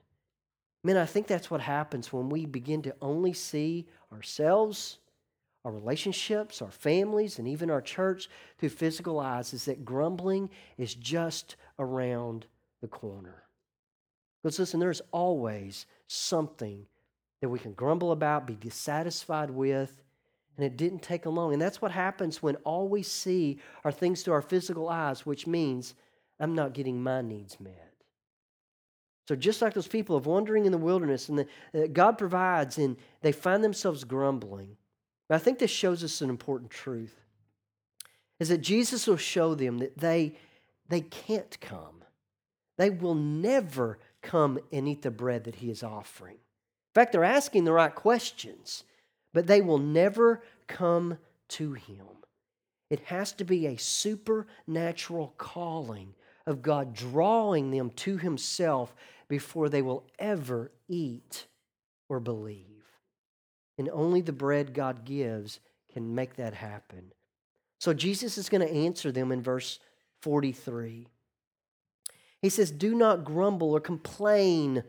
Man, 0.83 0.97
I 0.97 1.05
think 1.05 1.27
that's 1.27 1.51
what 1.51 1.61
happens 1.61 2.13
when 2.13 2.29
we 2.29 2.45
begin 2.45 2.81
to 2.83 2.95
only 3.01 3.33
see 3.33 3.87
ourselves 4.11 4.99
our 5.67 5.73
relationships, 5.73 6.61
our 6.61 6.71
families, 6.71 7.39
and 7.39 7.47
even 7.47 7.69
our 7.69 7.81
church 7.81 8.29
through 8.57 8.69
physical 8.69 9.19
eyes 9.19 9.53
is 9.53 9.65
that 9.65 9.83
grumbling 9.83 10.49
is 10.77 10.95
just 10.95 11.57
around 11.77 12.45
the 12.79 12.87
corner. 12.87 13.43
Because 14.41 14.59
listen, 14.59 14.79
there's 14.79 15.01
always 15.11 15.85
something 16.07 16.85
that 17.41 17.49
we 17.49 17.59
can 17.59 17.73
grumble 17.73 18.13
about, 18.13 18.47
be 18.47 18.55
dissatisfied 18.55 19.49
with, 19.49 20.01
and 20.55 20.65
it 20.65 20.77
didn't 20.77 21.01
take 21.01 21.25
long. 21.25 21.51
And 21.51 21.61
that's 21.61 21.81
what 21.81 21.91
happens 21.91 22.41
when 22.41 22.55
all 22.57 22.87
we 22.87 23.03
see 23.03 23.59
are 23.83 23.91
things 23.91 24.23
through 24.23 24.35
our 24.35 24.41
physical 24.41 24.87
eyes, 24.87 25.25
which 25.25 25.47
means 25.47 25.95
I'm 26.39 26.55
not 26.55 26.73
getting 26.73 27.03
my 27.03 27.21
needs 27.21 27.59
met. 27.59 27.86
So, 29.27 29.35
just 29.35 29.61
like 29.61 29.73
those 29.73 29.87
people 29.87 30.15
of 30.15 30.25
wandering 30.25 30.65
in 30.65 30.71
the 30.71 30.77
wilderness, 30.77 31.27
and 31.27 31.39
the, 31.39 31.47
uh, 31.73 31.87
God 31.87 32.17
provides, 32.17 32.77
and 32.77 32.95
they 33.21 33.33
find 33.33 33.63
themselves 33.63 34.03
grumbling. 34.05 34.77
But 35.27 35.35
I 35.35 35.39
think 35.39 35.59
this 35.59 35.71
shows 35.71 36.03
us 36.03 36.21
an 36.21 36.29
important 36.29 36.71
truth 36.71 37.13
is 38.39 38.49
that 38.49 38.59
Jesus 38.59 39.07
will 39.07 39.17
show 39.17 39.55
them 39.55 39.79
that 39.79 39.97
they, 39.97 40.35
they 40.87 41.01
can't 41.01 41.59
come. 41.59 42.03
They 42.77 42.89
will 42.89 43.15
never 43.15 43.97
come 44.21 44.59
and 44.71 44.87
eat 44.87 45.01
the 45.01 45.11
bread 45.11 45.45
that 45.45 45.55
he 45.55 45.71
is 45.71 45.83
offering. 45.83 46.35
In 46.35 46.93
fact, 46.93 47.11
they're 47.11 47.23
asking 47.23 47.63
the 47.65 47.73
right 47.73 47.93
questions, 47.93 48.83
but 49.33 49.47
they 49.47 49.61
will 49.61 49.79
never 49.79 50.43
come 50.67 51.17
to 51.49 51.73
him. 51.73 52.05
It 52.89 52.99
has 53.05 53.33
to 53.33 53.43
be 53.43 53.65
a 53.65 53.77
supernatural 53.77 55.33
calling 55.37 56.13
of 56.45 56.61
God 56.61 56.93
drawing 56.93 57.71
them 57.71 57.91
to 57.97 58.17
himself 58.17 58.95
before 59.27 59.69
they 59.69 59.81
will 59.81 60.05
ever 60.19 60.71
eat 60.87 61.47
or 62.09 62.19
believe. 62.19 62.65
And 63.77 63.89
only 63.89 64.21
the 64.21 64.31
bread 64.31 64.73
God 64.73 65.05
gives 65.05 65.59
can 65.91 66.15
make 66.15 66.35
that 66.35 66.53
happen. 66.53 67.11
So 67.79 67.93
Jesus 67.93 68.37
is 68.37 68.49
going 68.49 68.67
to 68.67 68.73
answer 68.73 69.11
them 69.11 69.31
in 69.31 69.43
verse 69.43 69.79
43. 70.21 71.07
He 72.41 72.49
says, 72.49 72.71
Do 72.71 72.95
not 72.95 73.23
grumble 73.23 73.71
or 73.71 73.79
complain, 73.79 74.83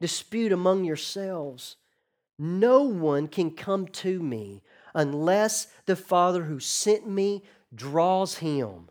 dispute 0.00 0.52
among 0.52 0.84
yourselves. 0.84 1.76
No 2.38 2.82
one 2.82 3.28
can 3.28 3.52
come 3.52 3.86
to 3.88 4.20
me 4.22 4.62
unless 4.94 5.68
the 5.86 5.96
Father 5.96 6.44
who 6.44 6.58
sent 6.58 7.08
me 7.08 7.44
draws 7.74 8.38
him. 8.38 8.88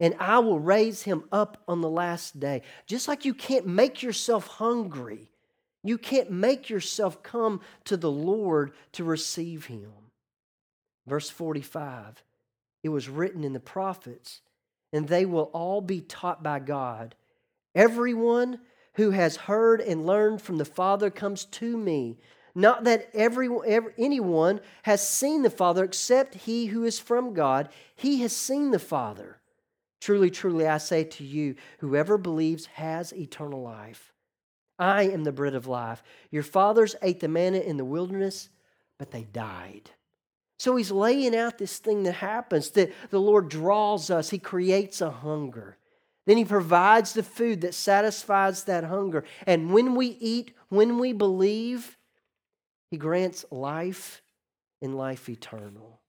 And 0.00 0.14
I 0.18 0.40
will 0.40 0.58
raise 0.58 1.02
him 1.02 1.24
up 1.30 1.62
on 1.68 1.80
the 1.80 1.88
last 1.88 2.40
day. 2.40 2.62
Just 2.86 3.08
like 3.08 3.24
you 3.24 3.34
can't 3.34 3.66
make 3.66 4.02
yourself 4.02 4.46
hungry 4.46 5.30
you 5.84 5.98
can't 5.98 6.30
make 6.30 6.70
yourself 6.70 7.22
come 7.22 7.60
to 7.84 7.98
the 7.98 8.10
Lord 8.10 8.72
to 8.92 9.04
receive 9.04 9.66
Him. 9.66 9.92
Verse 11.06 11.30
45 11.30 12.24
it 12.82 12.88
was 12.90 13.08
written 13.08 13.44
in 13.44 13.54
the 13.54 13.60
prophets, 13.60 14.42
and 14.92 15.08
they 15.08 15.24
will 15.24 15.50
all 15.54 15.80
be 15.80 16.02
taught 16.02 16.42
by 16.42 16.58
God. 16.58 17.14
Everyone 17.74 18.60
who 18.94 19.10
has 19.10 19.36
heard 19.36 19.80
and 19.80 20.06
learned 20.06 20.42
from 20.42 20.58
the 20.58 20.66
Father 20.66 21.08
comes 21.08 21.46
to 21.46 21.78
me. 21.78 22.18
Not 22.54 22.84
that 22.84 23.08
every, 23.14 23.48
every, 23.66 23.92
anyone 23.96 24.60
has 24.82 25.06
seen 25.06 25.42
the 25.42 25.50
Father 25.50 25.82
except 25.82 26.34
he 26.34 26.66
who 26.66 26.84
is 26.84 26.98
from 26.98 27.32
God. 27.32 27.70
He 27.96 28.20
has 28.20 28.36
seen 28.36 28.70
the 28.70 28.78
Father. 28.78 29.38
Truly, 30.04 30.28
truly, 30.28 30.68
I 30.68 30.76
say 30.76 31.04
to 31.04 31.24
you, 31.24 31.54
whoever 31.78 32.18
believes 32.18 32.66
has 32.66 33.14
eternal 33.14 33.62
life. 33.62 34.12
I 34.78 35.04
am 35.04 35.24
the 35.24 35.32
bread 35.32 35.54
of 35.54 35.66
life. 35.66 36.02
Your 36.30 36.42
fathers 36.42 36.94
ate 37.00 37.20
the 37.20 37.28
manna 37.28 37.60
in 37.60 37.78
the 37.78 37.86
wilderness, 37.86 38.50
but 38.98 39.12
they 39.12 39.24
died. 39.24 39.88
So 40.58 40.76
he's 40.76 40.90
laying 40.90 41.34
out 41.34 41.56
this 41.56 41.78
thing 41.78 42.02
that 42.02 42.16
happens 42.16 42.72
that 42.72 42.92
the 43.08 43.18
Lord 43.18 43.48
draws 43.48 44.10
us, 44.10 44.28
he 44.28 44.38
creates 44.38 45.00
a 45.00 45.10
hunger. 45.10 45.78
Then 46.26 46.36
he 46.36 46.44
provides 46.44 47.14
the 47.14 47.22
food 47.22 47.62
that 47.62 47.72
satisfies 47.72 48.64
that 48.64 48.84
hunger. 48.84 49.24
And 49.46 49.72
when 49.72 49.94
we 49.94 50.08
eat, 50.20 50.52
when 50.68 50.98
we 50.98 51.14
believe, 51.14 51.96
he 52.90 52.98
grants 52.98 53.46
life 53.50 54.20
and 54.82 54.98
life 54.98 55.30
eternal. 55.30 56.02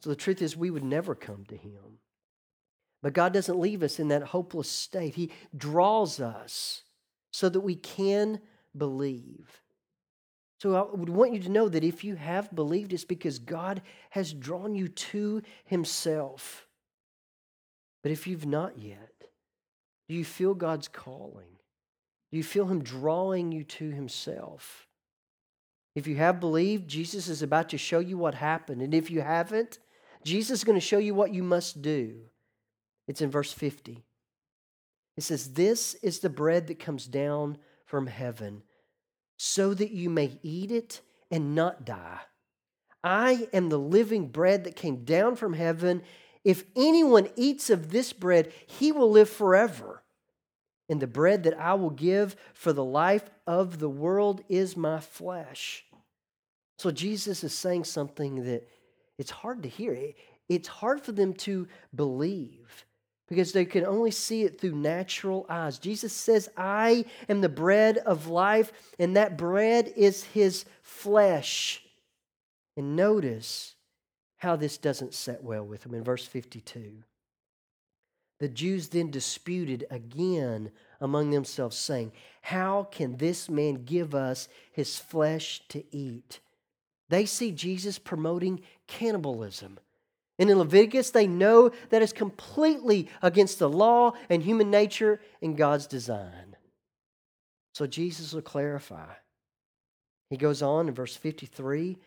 So 0.00 0.10
the 0.10 0.16
truth 0.16 0.42
is, 0.42 0.58
we 0.58 0.70
would 0.70 0.84
never 0.84 1.14
come 1.14 1.46
to 1.46 1.56
him. 1.56 2.00
But 3.02 3.14
God 3.14 3.32
doesn't 3.32 3.58
leave 3.58 3.82
us 3.82 3.98
in 3.98 4.08
that 4.08 4.22
hopeless 4.22 4.70
state. 4.70 5.14
He 5.14 5.30
draws 5.56 6.20
us 6.20 6.82
so 7.30 7.48
that 7.48 7.60
we 7.60 7.74
can 7.74 8.40
believe. 8.76 9.62
So 10.60 10.74
I 10.74 10.94
would 10.94 11.08
want 11.08 11.32
you 11.32 11.40
to 11.40 11.48
know 11.48 11.68
that 11.70 11.84
if 11.84 12.04
you 12.04 12.16
have 12.16 12.54
believed, 12.54 12.92
it's 12.92 13.04
because 13.04 13.38
God 13.38 13.80
has 14.10 14.32
drawn 14.32 14.74
you 14.74 14.88
to 14.88 15.40
Himself. 15.64 16.66
But 18.02 18.12
if 18.12 18.26
you've 18.26 18.46
not 18.46 18.78
yet, 18.78 19.12
do 20.08 20.14
you 20.14 20.24
feel 20.24 20.54
God's 20.54 20.88
calling? 20.88 21.56
Do 22.30 22.36
you 22.36 22.44
feel 22.44 22.66
Him 22.66 22.82
drawing 22.82 23.52
you 23.52 23.64
to 23.64 23.90
Himself? 23.90 24.86
If 25.94 26.06
you 26.06 26.16
have 26.16 26.40
believed, 26.40 26.88
Jesus 26.88 27.28
is 27.28 27.42
about 27.42 27.70
to 27.70 27.78
show 27.78 27.98
you 27.98 28.18
what 28.18 28.34
happened. 28.34 28.82
And 28.82 28.92
if 28.92 29.10
you 29.10 29.22
haven't, 29.22 29.78
Jesus 30.24 30.60
is 30.60 30.64
going 30.64 30.78
to 30.78 30.86
show 30.86 30.98
you 30.98 31.14
what 31.14 31.32
you 31.32 31.42
must 31.42 31.80
do. 31.80 32.20
It's 33.10 33.20
in 33.20 33.28
verse 33.28 33.52
50. 33.52 34.04
It 35.16 35.22
says, 35.24 35.54
This 35.54 35.94
is 35.94 36.20
the 36.20 36.30
bread 36.30 36.68
that 36.68 36.78
comes 36.78 37.08
down 37.08 37.58
from 37.84 38.06
heaven, 38.06 38.62
so 39.36 39.74
that 39.74 39.90
you 39.90 40.08
may 40.08 40.38
eat 40.44 40.70
it 40.70 41.00
and 41.28 41.56
not 41.56 41.84
die. 41.84 42.20
I 43.02 43.48
am 43.52 43.68
the 43.68 43.80
living 43.80 44.28
bread 44.28 44.62
that 44.62 44.76
came 44.76 45.04
down 45.04 45.34
from 45.34 45.54
heaven. 45.54 46.02
If 46.44 46.62
anyone 46.76 47.28
eats 47.34 47.68
of 47.68 47.90
this 47.90 48.12
bread, 48.12 48.52
he 48.68 48.92
will 48.92 49.10
live 49.10 49.28
forever. 49.28 50.04
And 50.88 51.00
the 51.00 51.08
bread 51.08 51.42
that 51.42 51.58
I 51.58 51.74
will 51.74 51.90
give 51.90 52.36
for 52.54 52.72
the 52.72 52.84
life 52.84 53.28
of 53.44 53.80
the 53.80 53.90
world 53.90 54.44
is 54.48 54.76
my 54.76 55.00
flesh. 55.00 55.84
So 56.78 56.92
Jesus 56.92 57.42
is 57.42 57.52
saying 57.52 57.84
something 57.84 58.44
that 58.44 58.68
it's 59.18 59.32
hard 59.32 59.64
to 59.64 59.68
hear. 59.68 59.98
It's 60.48 60.68
hard 60.68 61.00
for 61.00 61.10
them 61.10 61.34
to 61.34 61.66
believe 61.92 62.86
because 63.30 63.52
they 63.52 63.64
can 63.64 63.86
only 63.86 64.10
see 64.10 64.42
it 64.42 64.60
through 64.60 64.74
natural 64.74 65.46
eyes. 65.48 65.78
Jesus 65.78 66.12
says, 66.12 66.50
I 66.56 67.04
am 67.28 67.40
the 67.40 67.48
bread 67.48 67.98
of 67.98 68.26
life, 68.26 68.72
and 68.98 69.16
that 69.16 69.38
bread 69.38 69.90
is 69.96 70.24
his 70.24 70.64
flesh. 70.82 71.82
And 72.76 72.96
notice 72.96 73.76
how 74.38 74.56
this 74.56 74.76
doesn't 74.78 75.14
set 75.14 75.44
well 75.44 75.64
with 75.64 75.86
him 75.86 75.94
in 75.94 76.02
verse 76.02 76.26
52. 76.26 77.04
The 78.40 78.48
Jews 78.48 78.88
then 78.88 79.10
disputed 79.12 79.86
again 79.90 80.72
among 81.00 81.30
themselves, 81.30 81.76
saying, 81.76 82.10
How 82.42 82.88
can 82.90 83.16
this 83.16 83.48
man 83.48 83.84
give 83.84 84.12
us 84.12 84.48
his 84.72 84.98
flesh 84.98 85.62
to 85.68 85.84
eat? 85.94 86.40
They 87.08 87.26
see 87.26 87.52
Jesus 87.52 87.98
promoting 87.98 88.62
cannibalism 88.88 89.78
and 90.40 90.48
in 90.48 90.58
Leviticus, 90.58 91.10
they 91.10 91.26
know 91.26 91.70
that 91.90 92.00
is 92.00 92.14
completely 92.14 93.10
against 93.20 93.58
the 93.58 93.68
law 93.68 94.14
and 94.30 94.42
human 94.42 94.70
nature 94.70 95.20
and 95.42 95.54
God's 95.54 95.86
design. 95.86 96.56
So 97.74 97.86
Jesus 97.86 98.32
will 98.32 98.40
clarify. 98.40 99.12
He 100.30 100.38
goes 100.38 100.62
on 100.62 100.88
in 100.88 100.94
verse 100.94 101.14
53 101.14 101.98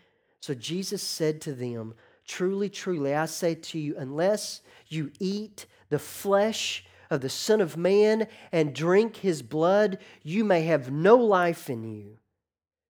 So 0.41 0.55
Jesus 0.55 1.03
said 1.03 1.41
to 1.41 1.53
them, 1.53 1.93
Truly, 2.25 2.69
truly, 2.69 3.13
I 3.13 3.27
say 3.27 3.53
to 3.53 3.77
you, 3.77 3.95
unless 3.99 4.61
you 4.87 5.11
eat 5.19 5.67
the 5.89 5.99
flesh 5.99 6.85
of 7.11 7.21
the 7.21 7.29
Son 7.29 7.61
of 7.61 7.77
Man 7.77 8.25
and 8.51 8.73
drink 8.73 9.17
his 9.17 9.43
blood, 9.43 9.99
you 10.23 10.43
may 10.43 10.63
have 10.63 10.91
no 10.91 11.17
life 11.17 11.69
in 11.69 11.83
you. 11.83 12.17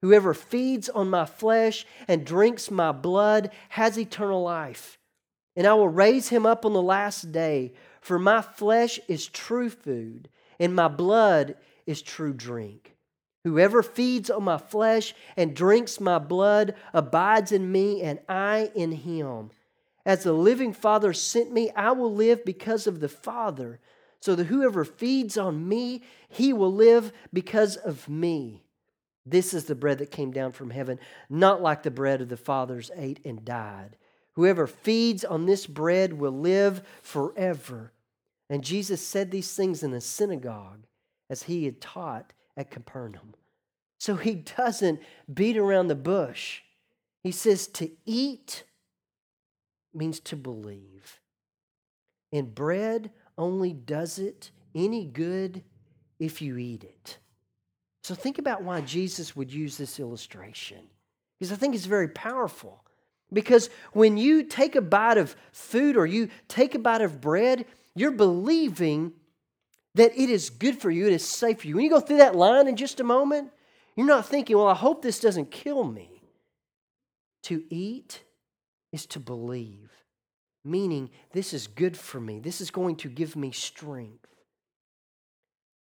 Whoever 0.01 0.33
feeds 0.33 0.87
on 0.87 1.09
my 1.09 1.25
flesh 1.25 1.85
and 2.07 2.25
drinks 2.25 2.71
my 2.71 2.93
blood 2.93 3.51
has 3.69 3.99
eternal 3.99 4.41
life 4.41 4.99
and 5.55 5.67
I 5.67 5.73
will 5.73 5.89
raise 5.89 6.29
him 6.29 6.45
up 6.45 6.65
on 6.65 6.73
the 6.73 6.81
last 6.81 7.31
day. 7.31 7.73
For 8.01 8.19
my 8.19 8.41
flesh 8.41 8.99
is 9.07 9.27
true 9.27 9.69
food, 9.69 10.29
and 10.59 10.75
my 10.75 10.87
blood 10.87 11.55
is 11.85 12.01
true 12.01 12.33
drink. 12.33 12.95
Whoever 13.43 13.83
feeds 13.83 14.29
on 14.29 14.43
my 14.43 14.57
flesh 14.57 15.13
and 15.35 15.55
drinks 15.55 15.99
my 15.99 16.17
blood 16.17 16.75
abides 16.93 17.51
in 17.51 17.71
me, 17.71 18.01
and 18.01 18.19
I 18.29 18.71
in 18.73 18.91
him. 18.91 19.51
As 20.05 20.23
the 20.23 20.33
living 20.33 20.73
Father 20.73 21.13
sent 21.13 21.51
me, 21.51 21.69
I 21.75 21.91
will 21.91 22.13
live 22.13 22.45
because 22.45 22.87
of 22.87 22.99
the 22.99 23.09
Father, 23.09 23.79
so 24.21 24.35
that 24.35 24.45
whoever 24.45 24.85
feeds 24.85 25.37
on 25.37 25.67
me, 25.67 26.03
he 26.29 26.53
will 26.53 26.73
live 26.73 27.11
because 27.33 27.75
of 27.75 28.07
me. 28.07 28.63
This 29.25 29.53
is 29.53 29.65
the 29.65 29.75
bread 29.75 29.99
that 29.99 30.11
came 30.11 30.31
down 30.31 30.51
from 30.51 30.69
heaven, 30.69 30.99
not 31.29 31.61
like 31.61 31.83
the 31.83 31.91
bread 31.91 32.21
of 32.21 32.29
the 32.29 32.37
fathers 32.37 32.91
ate 32.95 33.19
and 33.25 33.43
died. 33.45 33.97
Whoever 34.35 34.67
feeds 34.67 35.23
on 35.23 35.45
this 35.45 35.67
bread 35.67 36.13
will 36.13 36.31
live 36.31 36.81
forever. 37.01 37.93
And 38.49 38.63
Jesus 38.63 39.05
said 39.05 39.31
these 39.31 39.53
things 39.55 39.83
in 39.83 39.91
the 39.91 40.01
synagogue 40.01 40.85
as 41.29 41.43
he 41.43 41.65
had 41.65 41.81
taught 41.81 42.33
at 42.57 42.71
Capernaum. 42.71 43.35
So 43.99 44.15
he 44.15 44.35
doesn't 44.35 44.99
beat 45.31 45.57
around 45.57 45.87
the 45.87 45.95
bush. 45.95 46.61
He 47.23 47.31
says 47.31 47.67
to 47.67 47.89
eat 48.05 48.63
means 49.93 50.19
to 50.21 50.35
believe. 50.35 51.19
And 52.31 52.53
bread 52.53 53.11
only 53.37 53.73
does 53.73 54.19
it 54.19 54.51
any 54.75 55.05
good 55.05 55.63
if 56.19 56.41
you 56.41 56.57
eat 56.57 56.83
it. 56.83 57.17
So 58.03 58.15
think 58.15 58.39
about 58.39 58.63
why 58.63 58.81
Jesus 58.81 59.35
would 59.35 59.53
use 59.53 59.77
this 59.77 59.99
illustration. 59.99 60.79
Because 61.39 61.51
I 61.51 61.55
think 61.55 61.75
it's 61.75 61.85
very 61.85 62.09
powerful. 62.09 62.82
Because 63.33 63.69
when 63.93 64.17
you 64.17 64.43
take 64.43 64.75
a 64.75 64.81
bite 64.81 65.17
of 65.17 65.35
food 65.51 65.97
or 65.97 66.05
you 66.05 66.29
take 66.47 66.75
a 66.75 66.79
bite 66.79 67.01
of 67.01 67.19
bread, 67.19 67.65
you're 67.95 68.11
believing 68.11 69.13
that 69.95 70.11
it 70.17 70.29
is 70.29 70.49
good 70.49 70.79
for 70.79 70.89
you, 70.89 71.07
it 71.07 71.13
is 71.13 71.27
safe 71.27 71.61
for 71.61 71.67
you. 71.67 71.75
When 71.75 71.83
you 71.83 71.89
go 71.89 71.99
through 71.99 72.17
that 72.17 72.35
line 72.35 72.67
in 72.67 72.75
just 72.75 72.99
a 72.99 73.03
moment, 73.03 73.51
you're 73.95 74.07
not 74.07 74.27
thinking, 74.27 74.57
well, 74.57 74.67
I 74.67 74.75
hope 74.75 75.01
this 75.01 75.19
doesn't 75.19 75.51
kill 75.51 75.83
me. 75.83 76.09
To 77.43 77.63
eat 77.69 78.23
is 78.91 79.05
to 79.07 79.19
believe, 79.19 79.91
meaning 80.63 81.09
this 81.33 81.53
is 81.53 81.67
good 81.67 81.97
for 81.97 82.19
me, 82.19 82.39
this 82.39 82.61
is 82.61 82.71
going 82.71 82.95
to 82.97 83.09
give 83.09 83.35
me 83.35 83.51
strength. 83.51 84.27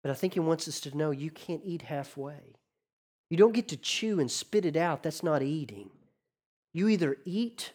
But 0.03 0.11
I 0.11 0.13
think 0.13 0.33
he 0.33 0.39
wants 0.39 0.67
us 0.67 0.81
to 0.81 0.95
know 0.95 1.09
you 1.09 1.31
can't 1.31 1.61
eat 1.63 1.81
halfway. 1.81 2.57
You 3.31 3.37
don't 3.37 3.53
get 3.53 3.69
to 3.69 3.77
chew 3.77 4.19
and 4.19 4.29
spit 4.29 4.65
it 4.65 4.75
out. 4.75 5.01
That's 5.01 5.23
not 5.23 5.41
eating. 5.41 5.89
You 6.75 6.89
either 6.89 7.15
eat 7.23 7.71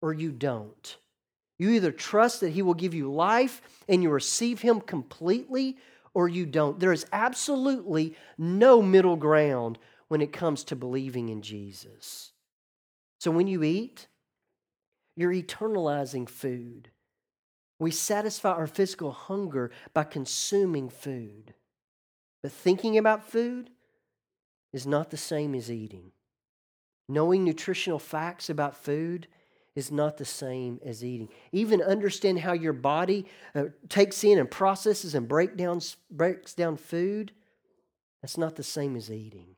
or 0.00 0.12
you 0.12 0.32
don't. 0.32 0.96
You 1.60 1.70
either 1.70 1.92
trust 1.92 2.40
that 2.40 2.50
He 2.50 2.60
will 2.60 2.74
give 2.74 2.92
you 2.92 3.08
life 3.08 3.62
and 3.88 4.02
you 4.02 4.10
receive 4.10 4.60
Him 4.60 4.80
completely, 4.80 5.76
or 6.12 6.28
you 6.28 6.44
don't. 6.44 6.80
There 6.80 6.92
is 6.92 7.06
absolutely 7.12 8.16
no 8.36 8.82
middle 8.82 9.14
ground 9.14 9.78
when 10.08 10.20
it 10.20 10.32
comes 10.32 10.64
to 10.64 10.74
believing 10.74 11.28
in 11.28 11.40
Jesus. 11.40 12.32
So 13.20 13.30
when 13.30 13.46
you 13.46 13.62
eat, 13.62 14.08
you're 15.14 15.32
eternalizing 15.32 16.28
food. 16.28 16.90
We 17.78 17.92
satisfy 17.92 18.50
our 18.50 18.66
physical 18.66 19.12
hunger 19.12 19.70
by 19.94 20.02
consuming 20.02 20.88
food. 20.88 21.54
But 22.42 22.50
thinking 22.50 22.98
about 22.98 23.22
food 23.24 23.70
is 24.72 24.84
not 24.84 25.10
the 25.10 25.16
same 25.16 25.54
as 25.54 25.70
eating. 25.70 26.10
Knowing 27.12 27.44
nutritional 27.44 27.98
facts 27.98 28.48
about 28.48 28.74
food 28.74 29.28
is 29.74 29.92
not 29.92 30.16
the 30.16 30.24
same 30.24 30.80
as 30.82 31.04
eating. 31.04 31.28
Even 31.52 31.82
understand 31.82 32.38
how 32.38 32.54
your 32.54 32.72
body 32.72 33.26
uh, 33.54 33.64
takes 33.90 34.24
in 34.24 34.38
and 34.38 34.50
processes 34.50 35.14
and 35.14 35.28
break 35.28 35.54
down, 35.54 35.78
breaks 36.10 36.54
down 36.54 36.74
food, 36.74 37.30
that's 38.22 38.38
not 38.38 38.56
the 38.56 38.62
same 38.62 38.96
as 38.96 39.10
eating. 39.10 39.48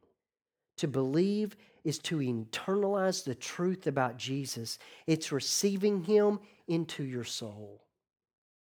To 0.79 0.89
believe 0.89 1.55
is 1.85 2.01
to 2.01 2.19
internalize 2.19 3.23
the 3.23 3.37
truth 3.37 3.87
about 3.87 4.17
Jesus, 4.17 4.81
it's 5.07 5.31
receiving 5.31 6.03
Him 6.03 6.41
into 6.67 7.05
your 7.05 7.23
soul. 7.23 7.85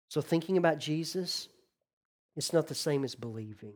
So, 0.08 0.22
thinking 0.22 0.58
about 0.58 0.80
Jesus, 0.80 1.50
it's 2.36 2.52
not 2.52 2.65
the 2.65 2.74
same 2.74 3.04
as 3.04 3.13
believing. 3.13 3.76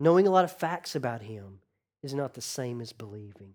Knowing 0.00 0.26
a 0.26 0.30
lot 0.30 0.44
of 0.44 0.50
facts 0.50 0.96
about 0.96 1.22
Him 1.22 1.60
is 2.02 2.12
not 2.12 2.34
the 2.34 2.40
same 2.40 2.80
as 2.80 2.92
believing. 2.92 3.54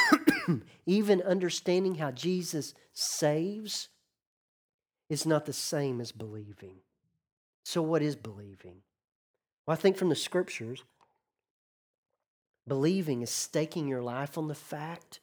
even 0.86 1.22
understanding 1.22 1.96
how 1.96 2.10
Jesus 2.10 2.74
saves 2.92 3.88
is 5.08 5.26
not 5.26 5.46
the 5.46 5.52
same 5.52 6.00
as 6.00 6.12
believing. 6.12 6.76
So, 7.64 7.82
what 7.82 8.02
is 8.02 8.16
believing? 8.16 8.82
Well, 9.66 9.74
I 9.74 9.80
think 9.80 9.96
from 9.96 10.08
the 10.08 10.16
scriptures, 10.16 10.82
believing 12.66 13.22
is 13.22 13.30
staking 13.30 13.88
your 13.88 14.02
life 14.02 14.36
on 14.36 14.48
the 14.48 14.54
fact 14.54 15.20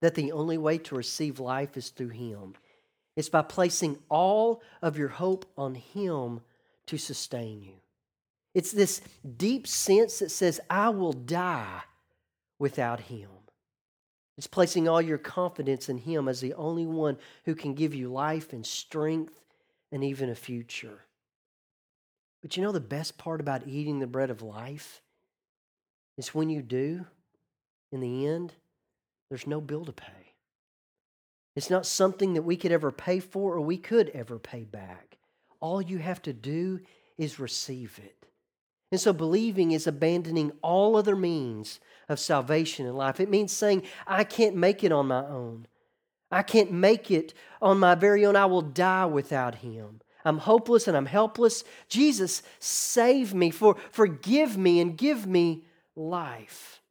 that 0.00 0.14
the 0.14 0.32
only 0.32 0.58
way 0.58 0.78
to 0.78 0.94
receive 0.94 1.40
life 1.40 1.76
is 1.76 1.90
through 1.90 2.08
Him. 2.08 2.54
It's 3.16 3.28
by 3.28 3.42
placing 3.42 3.98
all 4.08 4.62
of 4.82 4.98
your 4.98 5.08
hope 5.08 5.46
on 5.56 5.74
Him 5.74 6.40
to 6.86 6.98
sustain 6.98 7.62
you. 7.62 7.74
It's 8.54 8.72
this 8.72 9.00
deep 9.36 9.66
sense 9.66 10.18
that 10.18 10.30
says, 10.30 10.60
I 10.68 10.90
will 10.90 11.12
die 11.12 11.82
without 12.58 13.00
Him. 13.00 13.28
It's 14.38 14.46
placing 14.46 14.88
all 14.88 15.02
your 15.02 15.18
confidence 15.18 15.88
in 15.88 15.98
Him 15.98 16.28
as 16.28 16.40
the 16.40 16.54
only 16.54 16.86
one 16.86 17.18
who 17.44 17.54
can 17.54 17.74
give 17.74 17.94
you 17.94 18.10
life 18.10 18.52
and 18.52 18.64
strength 18.64 19.34
and 19.90 20.02
even 20.02 20.30
a 20.30 20.34
future. 20.34 21.00
But 22.40 22.56
you 22.56 22.62
know 22.62 22.72
the 22.72 22.80
best 22.80 23.18
part 23.18 23.40
about 23.40 23.68
eating 23.68 23.98
the 23.98 24.06
bread 24.06 24.30
of 24.30 24.42
life 24.42 25.02
is 26.16 26.34
when 26.34 26.50
you 26.50 26.62
do, 26.62 27.06
in 27.90 28.00
the 28.00 28.26
end, 28.26 28.54
there's 29.28 29.46
no 29.46 29.60
bill 29.60 29.84
to 29.84 29.92
pay. 29.92 30.34
It's 31.54 31.70
not 31.70 31.86
something 31.86 32.34
that 32.34 32.42
we 32.42 32.56
could 32.56 32.72
ever 32.72 32.90
pay 32.90 33.20
for 33.20 33.54
or 33.54 33.60
we 33.60 33.76
could 33.76 34.08
ever 34.10 34.38
pay 34.38 34.64
back. 34.64 35.18
All 35.60 35.82
you 35.82 35.98
have 35.98 36.22
to 36.22 36.32
do 36.32 36.80
is 37.18 37.38
receive 37.38 38.00
it. 38.02 38.26
And 38.92 39.00
so 39.00 39.14
believing 39.14 39.72
is 39.72 39.86
abandoning 39.86 40.52
all 40.60 40.96
other 40.96 41.16
means 41.16 41.80
of 42.10 42.20
salvation 42.20 42.86
in 42.86 42.94
life. 42.94 43.20
It 43.20 43.30
means 43.30 43.50
saying, 43.50 43.84
I 44.06 44.22
can't 44.22 44.54
make 44.54 44.84
it 44.84 44.92
on 44.92 45.08
my 45.08 45.24
own. 45.24 45.66
I 46.30 46.42
can't 46.42 46.70
make 46.70 47.10
it 47.10 47.32
on 47.62 47.78
my 47.78 47.94
very 47.94 48.26
own. 48.26 48.36
I 48.36 48.44
will 48.44 48.60
die 48.60 49.06
without 49.06 49.56
Him. 49.56 50.02
I'm 50.26 50.36
hopeless 50.36 50.88
and 50.88 50.96
I'm 50.96 51.06
helpless. 51.06 51.64
Jesus, 51.88 52.42
save 52.58 53.32
me, 53.32 53.50
for, 53.50 53.76
forgive 53.90 54.58
me, 54.58 54.78
and 54.78 54.96
give 54.96 55.26
me 55.26 55.64
life. 55.96 56.82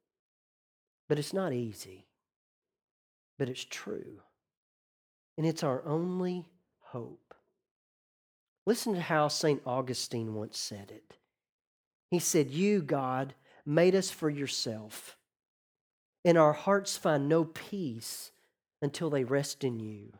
But 1.07 1.19
it's 1.19 1.33
not 1.33 1.53
easy, 1.53 2.07
but 3.37 3.47
it's 3.47 3.63
true. 3.63 4.21
And 5.37 5.45
it's 5.45 5.63
our 5.63 5.83
only 5.85 6.47
hope. 6.79 7.35
Listen 8.65 8.95
to 8.95 9.01
how 9.01 9.27
St. 9.27 9.61
Augustine 9.67 10.33
once 10.33 10.57
said 10.57 10.89
it. 10.89 11.17
He 12.11 12.19
said, 12.19 12.51
You, 12.51 12.81
God, 12.81 13.33
made 13.65 13.95
us 13.95 14.11
for 14.11 14.29
yourself, 14.29 15.17
and 16.23 16.37
our 16.37 16.53
hearts 16.53 16.97
find 16.97 17.27
no 17.27 17.45
peace 17.45 18.31
until 18.81 19.09
they 19.09 19.23
rest 19.23 19.63
in 19.63 19.79
you. 19.79 20.11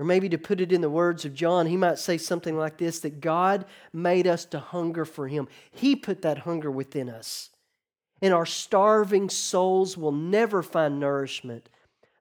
Or 0.00 0.06
maybe 0.06 0.28
to 0.28 0.38
put 0.38 0.60
it 0.60 0.72
in 0.72 0.80
the 0.80 0.90
words 0.90 1.24
of 1.24 1.34
John, 1.34 1.66
he 1.66 1.76
might 1.76 1.98
say 1.98 2.18
something 2.18 2.56
like 2.56 2.78
this 2.78 3.00
that 3.00 3.20
God 3.20 3.64
made 3.92 4.26
us 4.26 4.44
to 4.46 4.60
hunger 4.60 5.04
for 5.04 5.26
him. 5.26 5.48
He 5.70 5.96
put 5.96 6.22
that 6.22 6.38
hunger 6.38 6.70
within 6.70 7.08
us. 7.08 7.50
And 8.22 8.32
our 8.32 8.46
starving 8.46 9.28
souls 9.28 9.96
will 9.96 10.12
never 10.12 10.62
find 10.62 10.98
nourishment 10.98 11.68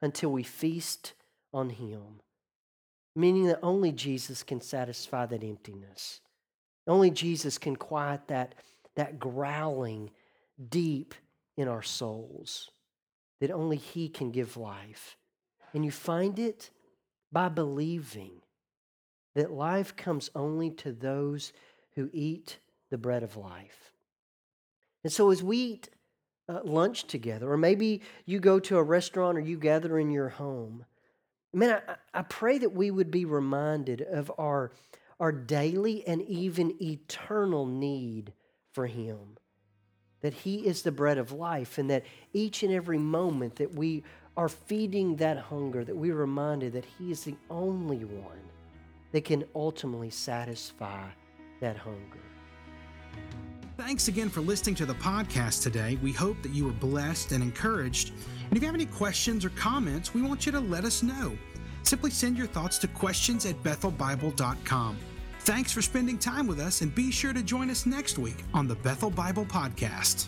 until 0.02 0.32
we 0.32 0.44
feast 0.44 1.14
on 1.54 1.70
him. 1.70 2.20
Meaning 3.16 3.46
that 3.48 3.60
only 3.64 3.92
Jesus 3.92 4.44
can 4.44 4.62
satisfy 4.62 5.26
that 5.28 5.44
emptiness. 5.44 6.22
Only 6.88 7.12
Jesus 7.12 7.58
can 7.58 7.76
quiet 7.76 8.22
that, 8.28 8.56
that 8.96 9.20
growling 9.20 10.12
deep 10.70 11.14
in 11.58 11.68
our 11.68 11.84
souls, 11.84 12.72
that 13.42 13.52
only 13.52 13.78
He 13.78 14.10
can 14.10 14.32
give 14.32 14.58
life. 14.58 15.18
And 15.74 15.84
you 15.84 15.92
find 15.92 16.40
it 16.40 16.70
by 17.32 17.50
believing 17.50 18.42
that 19.36 19.52
life 19.52 19.96
comes 19.96 20.30
only 20.34 20.72
to 20.72 20.92
those 20.92 21.52
who 21.96 22.10
eat 22.14 22.58
the 22.90 22.98
bread 22.98 23.24
of 23.24 23.36
life. 23.36 23.92
And 25.04 25.12
so 25.12 25.30
as 25.30 25.44
we 25.44 25.58
eat 25.58 25.90
uh, 26.50 26.62
lunch 26.64 27.06
together, 27.06 27.52
or 27.52 27.58
maybe 27.58 28.02
you 28.26 28.40
go 28.40 28.60
to 28.60 28.78
a 28.78 28.84
restaurant 28.84 29.38
or 29.38 29.42
you 29.42 29.58
gather 29.58 30.00
in 30.00 30.10
your 30.10 30.30
home, 30.30 30.86
man, 31.54 31.82
I, 31.88 31.96
I 32.20 32.22
pray 32.24 32.58
that 32.60 32.74
we 32.74 32.90
would 32.90 33.12
be 33.12 33.26
reminded 33.26 34.02
of 34.02 34.32
our 34.38 34.72
our 35.20 35.32
daily 35.32 36.06
and 36.08 36.22
even 36.24 36.82
eternal 36.82 37.66
need 37.66 38.34
for 38.74 38.88
Him. 38.88 39.38
That 40.22 40.34
He 40.34 40.68
is 40.68 40.82
the 40.82 40.92
bread 40.92 41.18
of 41.18 41.32
life, 41.32 41.78
and 41.78 41.90
that 41.90 42.04
each 42.34 42.64
and 42.64 42.74
every 42.74 42.98
moment 42.98 43.56
that 43.58 43.74
we 43.74 44.04
are 44.36 44.50
feeding 44.50 45.16
that 45.18 45.38
hunger, 45.38 45.84
that 45.84 45.96
we're 45.96 46.16
reminded 46.16 46.74
that 46.74 46.86
He 46.98 47.12
is 47.12 47.24
the 47.24 47.36
only 47.50 48.06
one 48.06 48.40
that 49.12 49.26
can 49.26 49.44
ultimately 49.56 50.10
satisfy 50.10 51.08
that 51.60 51.78
hunger. 51.78 52.20
Thanks 53.78 54.08
again 54.08 54.30
for 54.30 54.42
listening 54.42 54.74
to 54.76 54.86
the 54.88 54.96
podcast 54.96 55.62
today. 55.62 56.00
We 56.02 56.12
hope 56.12 56.42
that 56.42 56.52
you 56.52 56.66
were 56.66 56.72
blessed 56.72 57.32
and 57.32 57.44
encouraged. 57.44 58.12
And 58.50 58.58
if 58.58 58.62
you 58.64 58.66
have 58.66 58.76
any 58.76 58.88
questions 58.88 59.46
or 59.46 59.50
comments, 59.50 60.16
we 60.16 60.22
want 60.24 60.48
you 60.48 60.52
to 60.52 60.60
let 60.60 60.84
us 60.84 61.04
know. 61.04 61.38
Simply 61.88 62.12
send 62.12 62.38
your 62.38 62.48
thoughts 62.48 62.78
to 62.80 62.88
questions 62.90 63.46
at 63.46 63.64
bethelbible.com. 63.64 64.98
Thanks 65.40 65.72
for 65.72 65.82
spending 65.82 66.18
time 66.18 66.46
with 66.46 66.60
us, 66.60 66.82
and 66.82 66.94
be 66.94 67.12
sure 67.12 67.32
to 67.32 67.42
join 67.42 67.70
us 67.70 67.86
next 67.86 68.18
week 68.18 68.44
on 68.54 68.68
the 68.68 68.76
Bethel 68.76 69.10
Bible 69.10 69.46
Podcast. 69.46 70.26